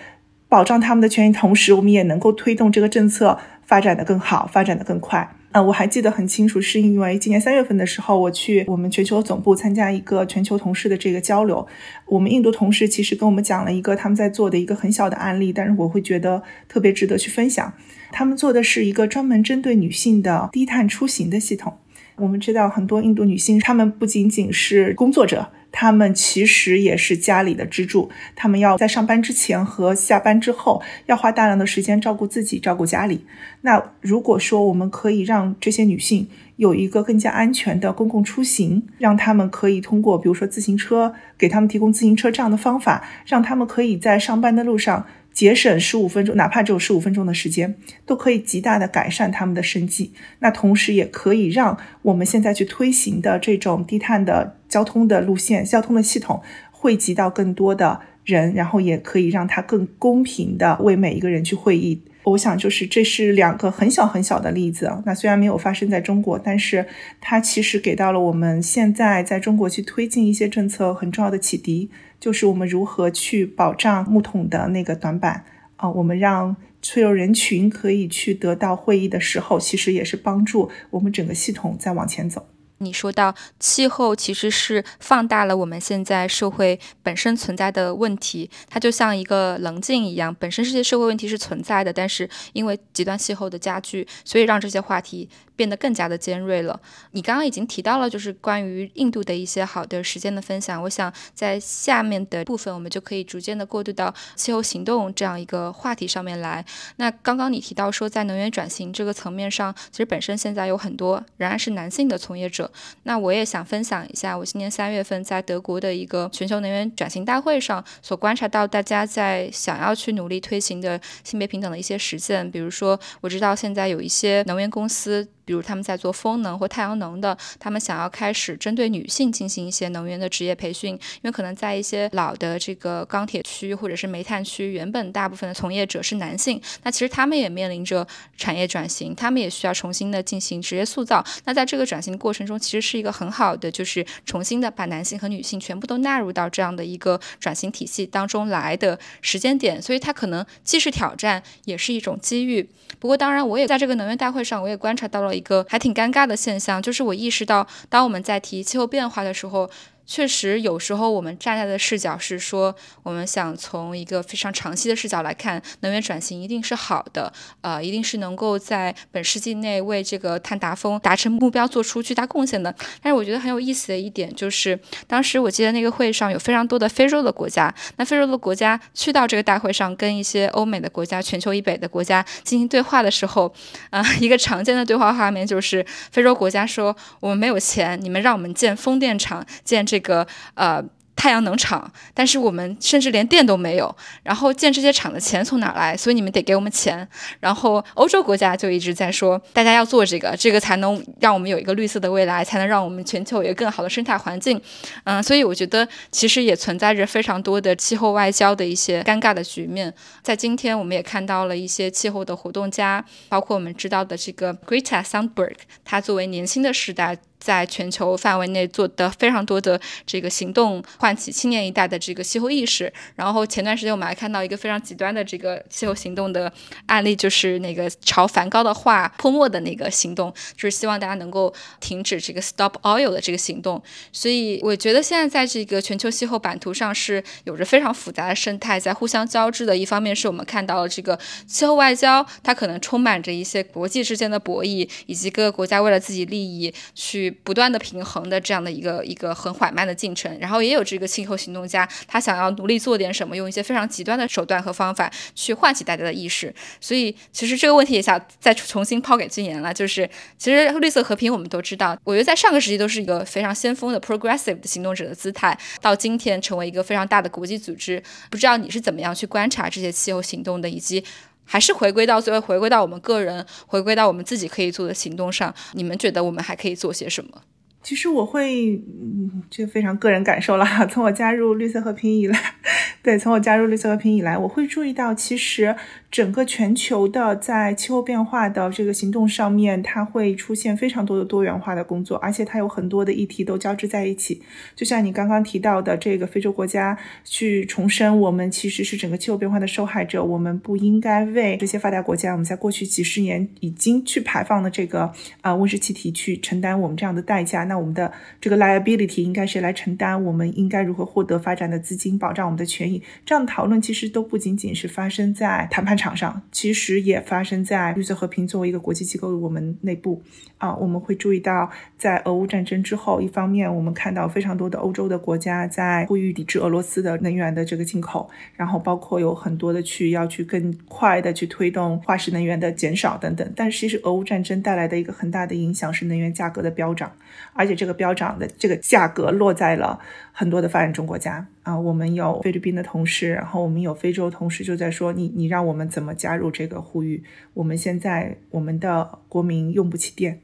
[0.50, 5.36] 保障她们的权益，同时我们也能够推动这个政策发展的更好，发展的更快。
[5.54, 11.66] 啊，我还记得很清楚，是因为今年三月份的时候，我去我们全球总部参加一个全球同事的这个交流。
[12.08, 17.72] 我们印度同事其实跟我们讲了一个他们在做的一个很小的案例，但是我会觉得特别值得去分享。
[18.12, 21.72] 他们做的是一个专门针对女性的低碳出行的系统。
[22.18, 25.52] 我们知道很多印度女性，她们不仅仅是工作者。
[25.74, 33.26] 他们其实也是家里的支柱，他们要在上班之前和下班之后要花大量的时间照顾自己、照顾家里。
[33.62, 45.06] 那如果说我们可以让这些女性有一个更加安全的公共出行，让他们可以通过比如说自行车，给他们提供自行车这样的方法，让他们可以在上班的路上。
[45.34, 47.76] 节省十五分钟，哪怕只有十五分钟的时间，
[48.06, 50.14] 都可以极大的改善他们的生计。
[50.40, 62.02] 那同时也可以让我们现在去推行的这种低碳的交通的路线、交通的系统汇集到更多的人，然后也可以让它更公平的为每一个人去会议。
[62.24, 64.90] 我想，就是这是两个很小很小的例子。
[65.06, 66.86] 那虽然没有发生在中国，但是
[67.20, 71.90] 它其实给到了我们现在在中国去推进一些政策很重要的启迪。
[72.20, 75.44] 就是我们如何去保障木桶的那个短板
[75.76, 75.90] 啊？
[75.90, 82.46] 我们让脆弱人群可以去得到会议的时候，其实也是帮助我们整个系统在往前走。
[82.84, 95.30] 你说到气候其实是放大了我们现在社会本身存在的问题，它就像一个棱镜一样，本身这些社会问题是存在的，但是因为极端气候的加剧，所以让这些话题。
[95.56, 96.82] 变得更加的尖锐了。
[97.12, 100.82] 你刚刚已经提到了，就是关于印度的一些好的实践的分享。
[100.82, 106.66] 我想在下面的部分，我们就可以逐渐的过渡到气候行动这样一个话题上面来。
[106.96, 112.72] 那刚刚你提到说，在能源转型这个层面上，其实本身现在有很多仍然是男性的从业者。
[113.04, 122.50] 那我也想分享一下，我今年三月份在德国的一个全球能源转型大会上所观察到，大家在想要去努力推行的性别平等的一些实践。
[122.50, 125.28] 比如说，我知道现在有一些能源公司。
[125.46, 138.06] 比如他们在做风能或太阳能的，他们想要开始针对女性进行一些能源的职业培训，因为可能在一些老的这个钢铁区或者是煤炭区，原本大部分的从业者是男性，那其实他们也面临着
[138.38, 141.24] 产业转型，他们也需要重新的进行职业塑造。
[141.46, 152.68] 那在这个转型过程中，其实是一个很好的，就是重新的把男性和女性全部都纳入到这样的一个转型体系当中来的时间点，所以它可能既是挑战，也是一种机遇。
[153.00, 159.70] 不过，当然，我也在这个能源大会上，我也观察到了一个还挺尴尬的现象，就是我意识到，当我们在提气候变化的时候。
[160.06, 167.32] 确实，有时候我们站在的视角是说，我们想从一个非常长期的视角来看，能源转型一定是好的，
[167.62, 172.74] 呃，一定是能够在本世纪内为这个碳达峰达成目标做出巨大贡献的。
[173.02, 174.78] 但是我觉得很有意思的一点就是，
[175.08, 183.52] 当时我记得那个会上有非常多的非洲的国家，那非洲的国家去到这个大会上跟一些欧美的国家、全球以北的国家进行对话的时候，
[183.90, 190.26] 啊，一个常见的对话画面就是非洲国家说：“我们没有钱，你们让我们建风电场，建。”这个
[190.56, 190.84] 呃。
[191.16, 193.96] 太阳能厂，但是我们甚至连电都没有。
[194.24, 195.96] 然后建这些厂的钱从哪来？
[195.96, 197.08] 所以你们得给我们钱。
[197.40, 204.60] 然后欧洲国家就一直在说，大家要做这个，这个才能让我们有一个绿色的未来，才能让我们全球有一个更好的生态环境。
[205.06, 209.94] 嗯，所以我觉得其实也存在着非常多的气候外交的一些尴尬的局面。
[210.24, 217.20] 在今天，我们也看到了一些气候的活动家，包括我们知道的这个 Greta Thunberg，他作为年轻的时代。
[217.44, 222.92] 在全球范围内做的非常多的这个行动，唤起青年一代的这个气候意识。
[223.18, 226.52] 然后前段时间我们还看到一个非常极端的这个气候行动的
[226.86, 233.84] 案例，就是那个朝梵高的画泼墨的那个行动，就是希望大家能够停止这个 Stop Oil 的这个行动。
[234.14, 239.76] 所以我觉得现在在这个全球气候版图上是有着非常复杂的生态在互相交织的。
[239.76, 247.33] 一方面是我们看到了这个气候外交，它可能充满着一些国际之间的博弈，以及各个国家为了自己利益去。
[247.34, 256.54] 不断的平衡的这样的一个一个很缓慢的进程，然后也有这个气候行动家，他想要努力做点什么，用一些非常极端的手段和方法去唤起大家的意识。
[256.80, 268.02] 所以其实这个问题也想再重新抛给君言了，就是其实绿色和平我们都知道，我觉得在上个世纪都是一个非常先锋的 progressive 的行动者的姿态，到今天成为一个非常大的国际组织。
[268.30, 271.04] 不知道你是怎么样去观察这些气候行动的，以及。
[271.46, 275.54] 还是回归到最后，回归到我们个人，回归到我们自己可以做的行动上。
[275.74, 277.42] 你们觉得我们还可以做些什么？
[277.84, 280.66] 其实我会，嗯，这非常个人感受了。
[280.90, 282.40] 从我加入绿色和平以来，
[283.04, 285.76] 对，从我加入绿色和平以来，我会注意到，其实。
[286.14, 294.40] 整个全球的在气候变化的这个行动上面，它会出现非常多的多元化的工作，而且它有很多的议题都交织在一起。
[294.76, 305.12] 就像你刚刚提到的，这个非洲国家去重申，我们其实是整个气候变化的受害者，我们不应该为这些发达国家，我们在过去几十年已经去排放的这个
[305.42, 307.64] 啊温室气体去承担我们这样的代价。
[307.64, 308.10] 那那我们的
[308.40, 310.24] 这个 liability 应该谁来承担？
[310.24, 313.02] 我们应该如何获得发展的资金，保障我们的权益？
[313.26, 316.14] 这样的讨论其实都不仅仅是发生在谈判场。
[316.16, 320.22] 上其实也发生在绿色和平作为一个国际机构的，我们内部
[320.60, 321.68] 啊，我们会注意到，
[321.98, 333.52] 在俄乌战争之后，一方面我们看到非常多的欧洲的国家在呼吁抵制俄罗斯的能源的这个进口，然后包括有很多的去要去更快的去推动化石能源的减少等等。
[333.56, 337.12] 但是其实俄乌战争带来的一个很大的影响是能源价格的飙涨，
[337.54, 339.98] 而而且这个飙涨的这个价格落在了
[340.34, 341.48] 很多的发展中国家。
[341.64, 347.24] 啊，我们有菲律宾的同事，然后我们有非洲同事，就在说你，你让我们怎么加入这个呼吁？
[347.54, 350.42] 我们现在我们的国民用不起电。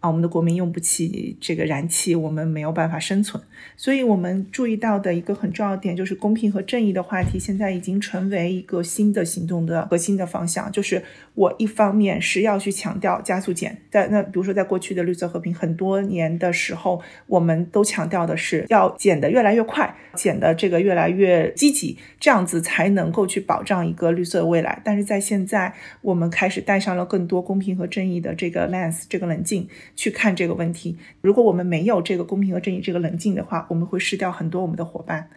[0.00, 3.42] 啊，我们的国民用不起这个燃气，我们没有办法生存。
[3.76, 10.72] 所以，我们注意到的一个很重要点，就是公平和正义的话题，现在已经成为一个新的行动的核心的方向。
[10.72, 11.02] 就是
[11.34, 24.80] 我一方面是要去强调加速减，在那比如说在过去的绿色和平很多年的时候，我们都强调的是要减得越来越快，减的这个越来越积极，这样子才能够去保障一个绿色的未来。
[24.82, 29.68] 但是在现在，我们开始带上了更多公平和正义的这个 lens，这个冷静。
[29.94, 35.28] 去看这个问题，如果我们没有这个公平和正义这个冷静的话，我们会失掉很多我们的伙伴。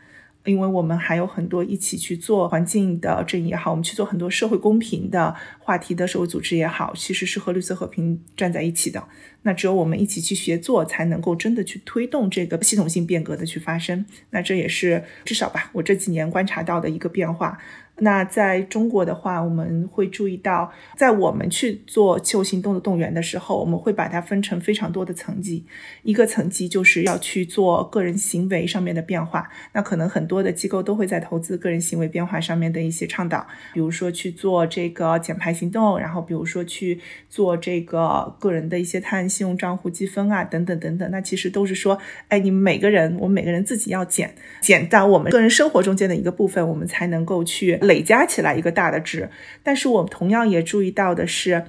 [0.46, 9.02] 因为我们还有很多一起去做环境的正义也好，我们去做很多社会公平的话题的社会组织也好，其实是和绿色和平站在一起的。
[9.44, 14.06] 那只有我们一起去协作，才能够真的去推动这个系统性变革的去发生。
[14.32, 17.58] 那这也是至少吧，我这几年观察到的一个变化。
[18.00, 25.64] 那在中国的话，我们会注意到，在我们去做气候行动的动员的时候，我们会把它分成非常多的层级。
[26.02, 41.10] 一个层级就是要去做个人行为上面的变化，那可能很多的机构都会在投资个人行为变化上面的一些倡导，比如说去做这个减排行动，然后比如说去做这个个人的一些碳信用账户积分啊，等等等等。
[41.12, 47.80] 那其实都是说，哎，你们每个人，我们每个人自己要减减到我们个人生活中间的一个部分，我们才能够去。
[47.84, 49.30] 累加起来一个大的值，
[49.62, 51.66] 但是我们同样也注意到的是，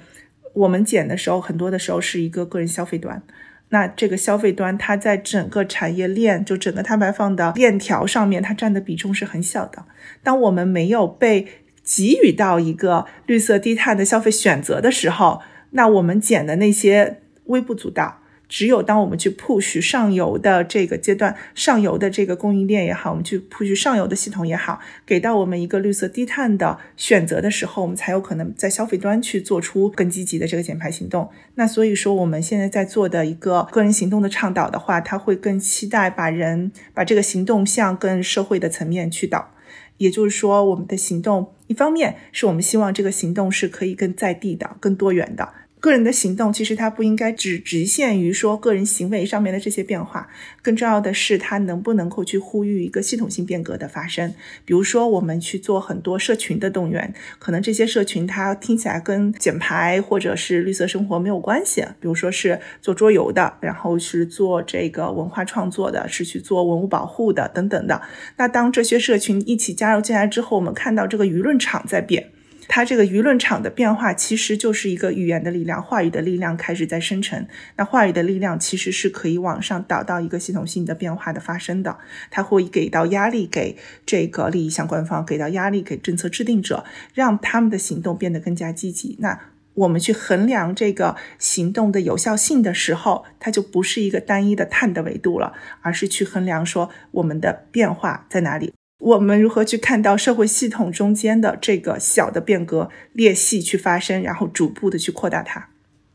[0.55, 3.23] 我们减的时候，很多的时候是一个个人消费端。
[3.71, 9.85] 那这个消费端，它在整个产业链，就整个碳排放的链条上面，它占的比重是很小的。
[10.23, 11.49] 当我们没有被
[11.83, 18.21] 给予到一个绿色低碳的消费选择的时候，那我们减的那些微不足道。
[18.55, 31.29] 只有当我们去 push 上游的这个阶段，上游的这个供应链也好，我们去 push 上游的系统也好，给到我们一个绿色低碳的选择的时候，我们才有可能在消费端去做出更积极的这个减排行动。
[31.57, 39.51] 那所以说，我们现在在做的一个个人行动的倡导的话，它会更期待把人把这个行动向更社会的层面去导。
[39.97, 45.49] 也就是说，我们的行动一方面是我们希望这个行动是可以更在地的、更多元的。
[45.85, 50.27] 个人的行动其实它不应该只局限于说个人行为上面的这些变化，
[50.63, 54.33] 更重要的是它能不能够去呼吁一个系统性变革的发生。
[54.65, 61.83] 比如说，我们去做很多社群的动员，可能这些社群它听起来跟减排或者是绿色生活没有关系。
[62.01, 68.01] 比如说是做桌游的，然后是做这个文化创作的，是去做文物保护的等等的。
[68.39, 72.31] 那当这些社群一起加入进来之后，我们看到这个舆论场在变。
[72.69, 77.47] 它这个舆论场的变化，其实就是一个语言的力量、话语的力量开始在生成。
[77.77, 81.99] 那话语的力量其实是可以往上导到一个系统性的变化的发生的。
[82.31, 89.17] 它会给到压力给这个利益相关方，给到压力给政策制定者，让他们的行动变得更加积极。
[89.21, 89.39] 那
[89.75, 95.53] 我们去衡量这个行动的有效性的时候，它就不是一个单一的碳的维度了，
[95.83, 98.73] 而是去衡量说我们的变化在哪里。
[99.01, 105.69] 我们如何去看到社会系统中间的这个小的变革裂隙去发生，然后逐步的去扩大它？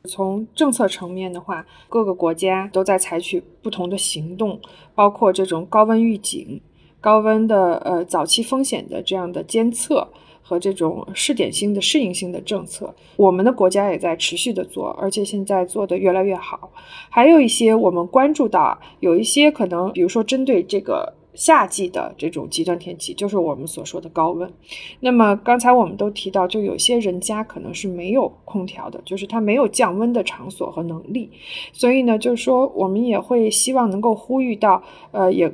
[0.05, 4.59] 从政策层面的话，各个国家都在采取不同的行动，
[4.95, 6.61] 包括这种高温预警、
[7.01, 10.07] 高温的呃早期风险的这样的监测
[10.41, 12.95] 和这种试点性的适应性的政策。
[13.17, 16.71] 我们的国家也在持续的做，而且现在做的越来越好。
[17.09, 21.18] 还有一些我们关注到，有一些可能，比如说针对这个。
[21.39, 24.51] 夏季的这种极端天气，就是我们所说的高温。
[24.99, 31.31] 那么刚才我们都提到，就有些人家可能是没有空调的，就是他没有降温的场所和能力。
[31.71, 35.49] 所以呢，就是说我们也会希望能够呼吁到，呃，也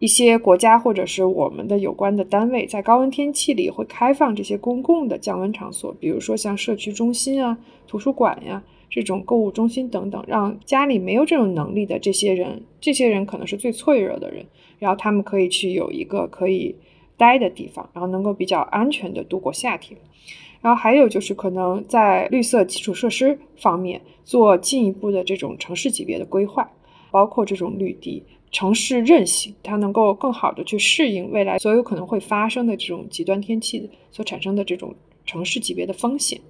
[0.00, 8.60] 一些国家或者是我们的有关的单位，在高温天气里会开放这些公共的降温场所，比如说像社区中心啊、图书馆呀。
[8.88, 14.46] 这种购物中心等等，让家里没有这种能力的这些人，这些人可能是最脆弱的人，
[14.78, 16.74] 然后他们可以去有一个可以
[17.16, 19.98] 待的地方，然后能够比较安全的度过夏天。
[20.62, 26.68] 然后还有就是可能在绿色基础设施方面做进一步的这种城市级别的规划，
[27.10, 36.40] 包括这种绿地、城市韧性，它能够更好的去适应未来所有可能会发生的这种极端天气所产生的这种城市级别的风险。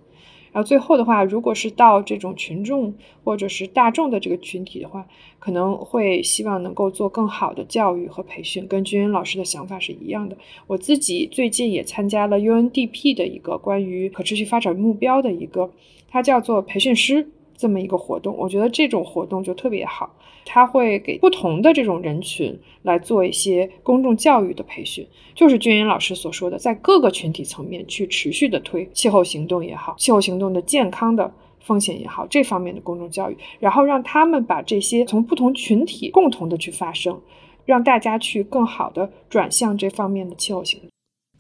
[0.56, 5.06] 然后最后的话，如果是到这种群众或者是大众的这个群体的话，
[5.38, 10.34] 可能会希望能够做更好的教育和培训，跟君云老师的想法是一样的。
[10.66, 15.70] 我自己最近也参加了 UNDP 的一个关于可持续发展目标的一个，
[16.08, 17.28] 它叫做培训师。
[17.56, 37.20] 这么一个活动，我觉得这种活动就特别好，它会给不同的这种人群来做一些公众教育的培训，就是君言老师所说的，在各个群体层面去持续的推气候行动也好，气候行动的健康的风险也好，这方面的公众教育，然后让他们把这些从不同群体共同的去发声，
[37.64, 40.88] 让大家去更好的转向这方面的气候行动。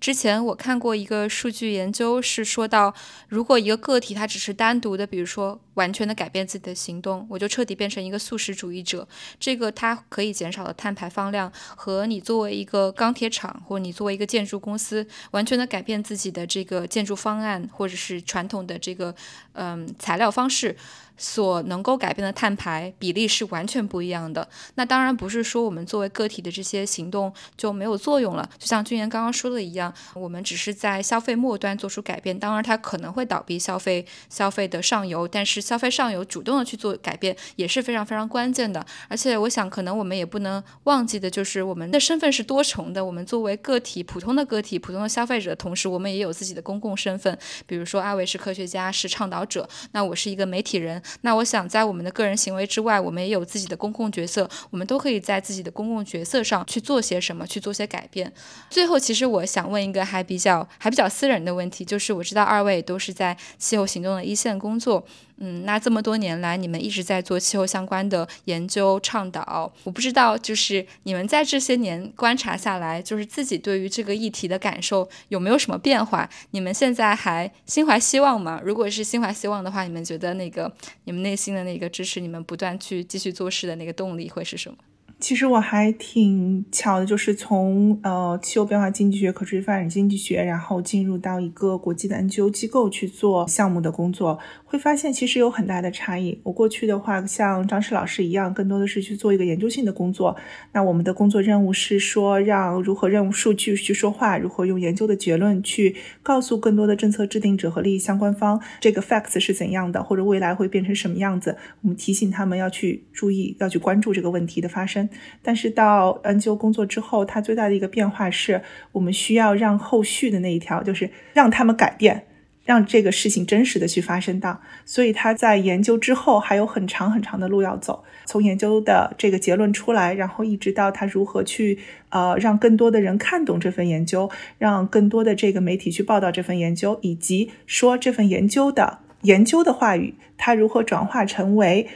[0.06, 2.94] 之前我看过一个数据研究，是说到，
[3.26, 9.08] 如果一个个体他只是单独的，比如说完全的改变自己的行动，我就彻底变成一个素食主义者，
[9.40, 19.12] 这个它可以减少的碳排放量，和你作为一个钢铁厂或你作为一个建筑公司，完全的改变自己的这个建筑方案或者是传统的这个
[19.54, 20.76] 嗯材料方式。
[21.16, 24.46] 所能够改变的碳排比例是完全不一样的。
[24.74, 28.48] 那当然不是说我们作为个体的这些行动就没有作用了。
[28.58, 38.84] 就像君言刚刚说的一样，我们只是在消费末端做出改变，当然它可能会倒逼消费消费的上游，但是消费上游主动的去做改变也是非常非常关键的。
[39.08, 43.04] 而且我想，可能我们也不能忘记的就是我们的身份是多重的。
[43.04, 47.38] 我们作为个体，普通的个体，普通的消费者同时，我们也有自己的公共身份。
[47.66, 51.02] 比如说，阿伟是科学家，是倡导者，那我是一个媒体人。
[51.22, 54.48] 那我想，在我们的个人行为之外，我们也有自己的公共角色。
[54.70, 58.32] 我们都可以在自己的公共角色上去做些什么，去做些改变。
[58.70, 65.06] 最后，其实我想问一个还比较还比较私人的问题，就是我知道二位都是在气候行动的一线工作。
[65.38, 69.70] 嗯，那这么多年来，你们一直在做气候相关的研究倡导。
[69.84, 76.28] 我不知道，就是你们在这些年观察下来，就是自己对于这个议题的感受有没有什么变化？
[76.52, 78.60] 你们现在还心怀希望吗？
[78.64, 80.72] 如果是心怀希望的话，你们觉得那个
[81.04, 84.78] 你们内心的那个支持你们不断去继续做事的那个动力会是什么？
[85.18, 94.38] 其实我还挺巧的，就是从呃气候变化经济学、可持续发展经济学，然后进入到一个国际的 NGO 机构去做项目的工作。
[94.66, 96.38] 会发现其实有很大的差异。
[96.42, 100.36] 我过去的话，像张弛老师一样，更多的是去做一个研究性的工作。
[100.72, 111.56] 那我们的工作任务是说，让如何任务数据去说话，如何用研究的结论去告诉更多的政策制定者和利益相关方，这个 facts 是怎样的，或者未来会变成什么样子。
[111.80, 115.05] 我们提醒他们要去注意，要去关注这个问题的发生。
[115.42, 122.26] 但是到 NGO 工作之后，它最大的一个变化是我们需要让后续的那一条，就是让他们改变。
[122.64, 128.02] 让这个事情真实的去发生到，所以他在研究之后还有很长很长的路要走。
[128.24, 131.78] 从研究的这个结论出来，然后一直到他如何去
[132.08, 134.28] 呃让更多的人看懂这份研究，
[134.58, 141.86] 让更多的这个媒体去报道这份研究，以及说这份研究的研究的话语，它如何转化成为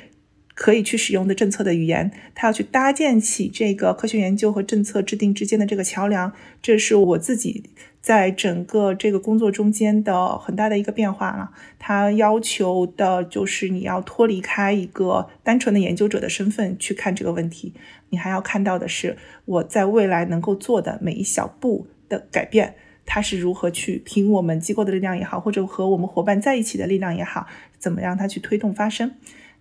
[0.55, 6.33] 可以去使用的政策的语言，他要去搭建起这个科学研究和政策制定之间的这个桥梁。
[6.61, 7.71] 这是我自己。
[8.03, 17.75] 在整个这个工作中间的很大的一个变化了，它要求的就是你要脱离开一个单纯的研究者的身份去看这个问题，
[18.09, 22.75] 你还要看到的是我在未来能够做的每一小步的改变，
[23.05, 27.47] 它是如何去凭我们机构的力量也好，或者和我们伙伴在一起的力量也好，
[27.79, 29.13] 怎么让它去推动发生。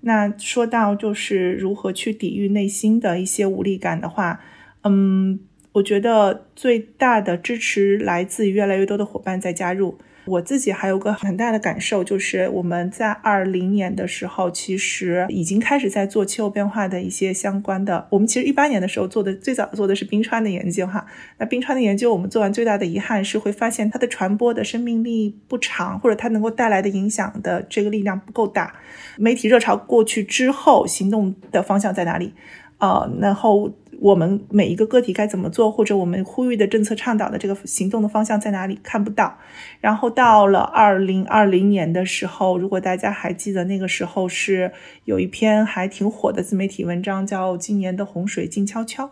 [0.02, 4.42] 那说到就是如何去抵御内心的一些无力感的话，
[4.84, 5.40] 嗯。
[5.72, 10.00] 我觉得最大的支持来自于越来越多的伙伴在加入。
[10.30, 18.08] 我自己还有个很大的感受，就是我们在二零年的时候，其实已经开始在做气候变化的一些相关的。
[18.12, 21.06] 我们其实一八年的时候做的最早做的是冰川的研究，哈。
[21.38, 28.76] 那冰川的研究，我们做完最大的遗憾是会发现它的传播的生命力不长，或者它能够带来的影响的这个力量不够大。
[29.18, 32.34] 媒体热潮过去之后，行动的方向在哪里？
[32.78, 33.72] 呃，然后。
[34.02, 39.38] 我们每一个个体该怎么做，或者我们呼吁的政策倡导的这个行动的方向在哪里，看不到。
[39.82, 44.72] 然后到了二零二零年的时候，如果大家还记得，那个时候是
[45.06, 49.06] 有一篇还挺火的自媒体文章，叫《今年的洪水静悄悄》。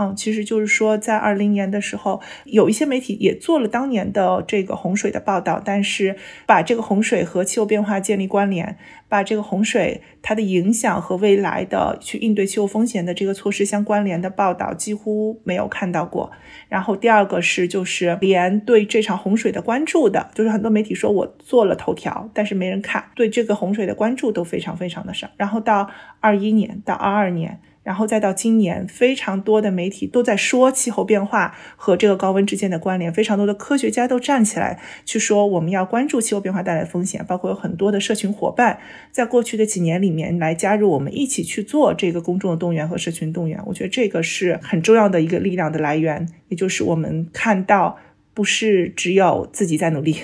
[0.00, 8.78] 嗯，其实就是说，在二零年的时候，有一些媒体也做了当年的这个洪水的报道，但是把这个洪水和气候变化建立关联，
[9.08, 16.30] 把这个洪水它的影响和未来的去应对气候风险的这个措施相关联的报道几乎没有看到过。
[16.68, 25.28] 然后第二个是，就是连对这场洪水的关注的，就是很多媒体说我做了头条，但是没人看，对这个洪水的关注都非常非常的少。
[25.36, 25.90] 然后到
[26.20, 27.58] 二一年到二二年。
[27.88, 38.78] 然后再到今年，非常多的媒体都在说气候变化和这个高温之间的关联，非常多的科学家都站起来去说我们要关注气候变化带来的风险，包括有很多的社群伙伴
[39.10, 43.58] 在过去的几年里面来加入我们一起去做这个公众的动员和社群动员。
[43.64, 47.96] 我觉得这个是很重要的一个力量的来源，也就是我们看到。
[48.38, 50.14] 不是只有自己在努力，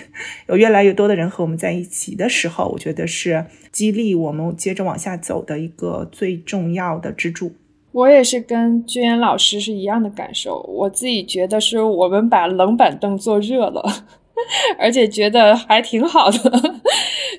[0.46, 7.50] 有越来越多的人和我们在一起的时候，我觉得是激励我们接着往下走的一个最重要的支柱。
[7.90, 13.82] 我也是跟君言老师是一样的感受，我自己觉得是我们把冷板凳坐热了，
[14.78, 16.38] 而且觉得还挺好的。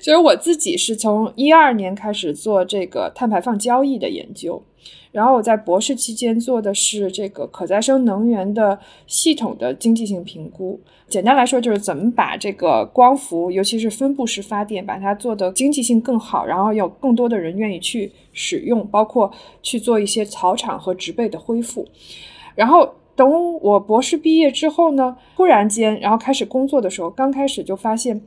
[0.02, 4.62] 其 实我自己是从一二年开始做这个碳排放交易的研究。
[5.16, 10.78] 然后我在博士期间做的是这个可再生能源的系统的经济性评估。
[11.08, 21.88] 简单来说，就是怎么把这个光伏，尤其是分布式发电，把它做的经济性更好，然后有更多的人愿意去使用，包括去做一些草场和植被的恢复。
[22.54, 28.20] 然后等我博士毕业之后呢，突然间，然后开始工作的时候，刚开始就发现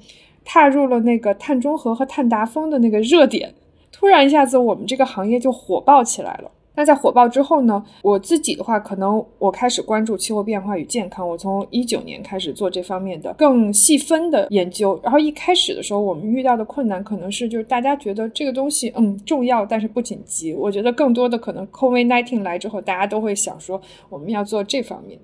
[0.44, 3.54] 踏入了那个碳中和和碳达峰的那个热点。
[3.92, 6.50] 突然一下子我们这个行业就火爆起来了。
[6.80, 7.84] 那在火爆之后呢？
[8.02, 11.28] 我自己的话，可能我开始关注气候变化与健康。
[11.28, 14.98] 我从一九年开始做这方面的更细分的研究。
[15.04, 20.54] 然后一开始的时候，我们遇到的困难可能是，就是大家觉得这个东西嗯重要，但是不紧急。
[20.54, 25.20] 我觉得更多的可能，COVID-19 来之后，大家都会想说我们要做这方面。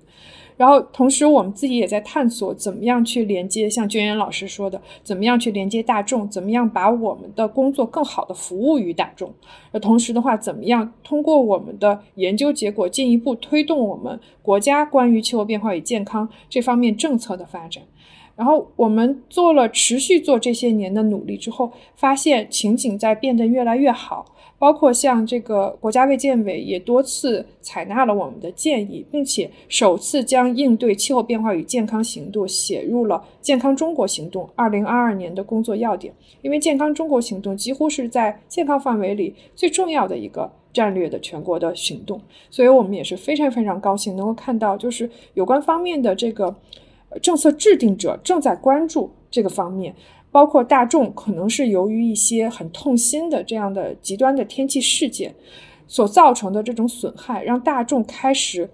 [0.56, 9.32] 然后同时，我们自己也在探索怎么样去连接，像娟媛老师说的，怎么样去连接大众，怎么样把我们的工作更好的服务于大众。
[9.72, 17.82] 而同时的话，怎么样通过我们的研究结果，进一步推动我们国家关于气候变化与健康这方面政策的发展。
[18.36, 24.26] 然后我们做了持续做这些年的努力之后，发现情景在变得越来越好。
[24.58, 36.10] 包括像这个国家卫健委也多次采纳了我们的建议，并且首次将应对气候变化与健康行动写入了“健康中国行动”二零二二年的工作要点。
[36.40, 42.18] 因为“健康中国行动”几乎是在健康范围里最重要的一个战略的全国的行动，
[42.48, 46.54] 所以我们也是非常非常高兴能够看到，就是有关方面的这个
[47.20, 49.94] 政策制定者正在关注这个方面。
[50.32, 55.34] 包括大众可能是由于一些很痛心的这样的极端的天气事件
[55.88, 58.68] 所造成的这种损害，让大众开始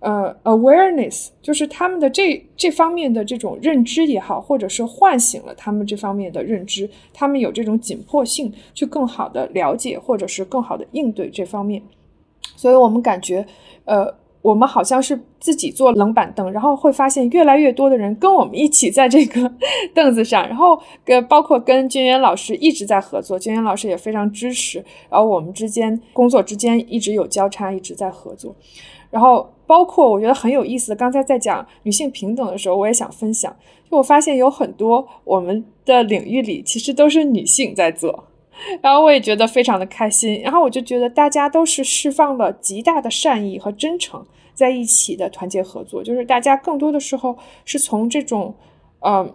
[0.00, 11.82] 呃 awareness，就是他们的这这方面的这种认知也好，或者是唤醒了他们这方面的认知，他们有这种紧迫性去更好的了解或者是更好的应对这方面，
[12.54, 13.46] 所以我们感觉
[13.86, 14.14] 呃。
[14.40, 19.52] 我们好像是自己坐冷板凳，然后会发现越来越多的人跟我们一起在这个
[19.92, 28.54] 凳子上，然后跟包括跟君元老师一直在合作，君元老师也非常支持，然后我们之间工作之间一直有交叉，一直在合作。
[29.10, 33.54] 然后包括我觉得很有意思，刚才在讲女性平等的时候，我也想分享，
[33.90, 38.27] 就我发现有很多我们的领域里其实都是女性在做。
[38.82, 44.24] 然后我也觉得非常的开心，然后我就觉得大家都是释放了极大的善意和真诚，
[44.54, 48.54] 在一起的团结合作，就是大家更多的时候是从这种，
[49.00, 49.32] 呃，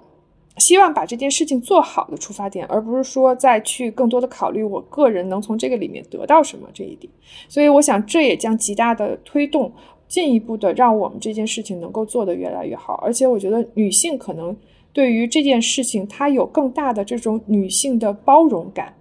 [0.58, 7.12] 希望把这件事情做好的出发点，而不是说再去更多的考虑我个人能从这个里面得到什么这一点。
[7.48, 9.72] 所以我想这也将极大的推动，
[10.08, 12.96] 进一步的让我们这件事情能够做得越来越好。
[12.96, 14.56] 而且我觉得女性可能
[14.92, 18.94] 对于这件事情，她有更大的这种女性的包容感。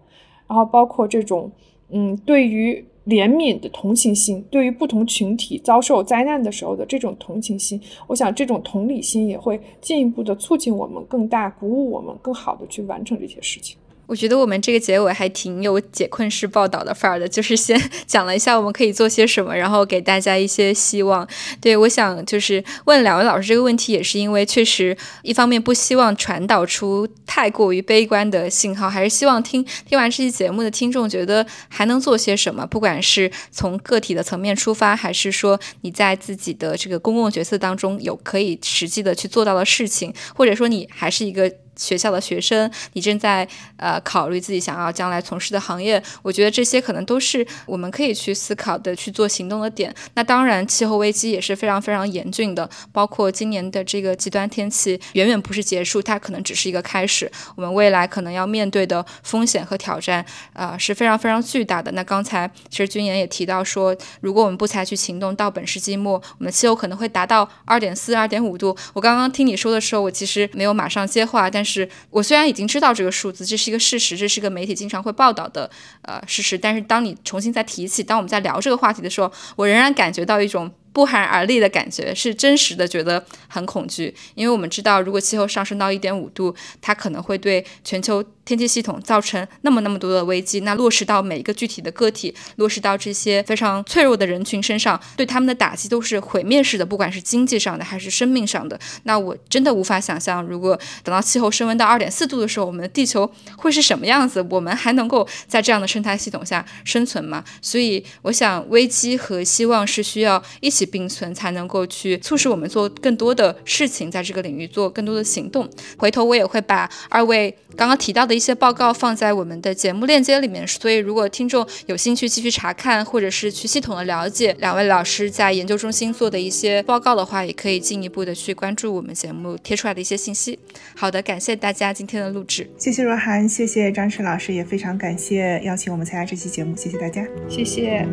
[0.46, 1.50] 然后包括这种，
[1.90, 13.76] 嗯，对于怜悯的同情心，对于不同群体遭受灾难的时候的这种同情心，我想这种同理心也会进一步的促进我们更大，鼓舞我们更好的去完成这些事情。
[14.06, 21.26] 我觉得我们这个结尾还挺有解困式报道的范儿的，就是先讲了一下我们可以做些什么，然后给大家一些希望。
[21.60, 41.50] 对我想就是问两位老师这个问题，也是因为确实一方面不希望传导出太过于悲观的信号，还是希望听听完这期节目的听众觉得还能做些什么，不管是从个体的层面出发，还是说你在自己的这个公共角色当中有可以实际的去做到的事情，或者说你还是一个。
[41.82, 43.46] 学校的学生，你正在
[43.76, 49.92] 呃考虑自己想要将来从事的行业，我觉得这些可能都是我们可以去思考的、去做行动的点。
[50.14, 57.30] 那当然，气候危机也是非常非常严峻的，包括今年的这个极端天气远远不是结束，它可能只是一个开始。
[57.56, 61.90] 我们未来可能要面对的风险和挑战，呃是非常非常巨大的。
[61.92, 68.76] 那刚才其实军言也提到说，如果我们不采取行动，到本世纪末，我们气候可能会达到二点四、二点五度。
[68.92, 75.70] 我刚刚听你说的时候，我其实没有马上接话，但是是我虽然已经知道这个数字，这是一个事实，这是一个媒体经常会报道的
[76.02, 80.70] 呃事实，但是当你重新再提起，当我们在聊这个话题的时候，我仍然感觉到一种。
[80.92, 90.60] 不寒而栗的感觉是真实的，觉得很恐惧，因为我们知道，如果气候上升到一点五度，它可能会对全球天气系统造成那么那么多的危机。
[90.60, 98.78] 那落实到每一个具体的个体，落实到这些非常脆弱的人群身上，对他们的打击都是毁灭式的，不管是经济上的还是生命上的。
[99.04, 104.44] 那我真的无法想象，如果等到气候升温到二点四度的时候，我们的地球会是什么样子？
[104.50, 107.42] 我们还能够在这样的生态系统下生存吗？
[107.62, 110.81] 所以，我想危机和希望是需要一起。
[110.84, 115.68] 并存才能够去促使我们做更多的事情，在这个领域做更多的行动。
[115.96, 130.58] 回头我也会把二位刚刚提到的一些报告放在我们的节目链接里面，所以如果听众有兴趣继续查看，或者是去系统的了解两位老师在研究中心做的一些报告的话，也可以进一步的去关注我们节目贴出来的一些信息。
[130.94, 138.06] 好的，感谢大家今天的录制，谢谢若涵，谢谢张弛老师，也非常感谢邀请我们参加这期节目，谢谢大家，谢谢。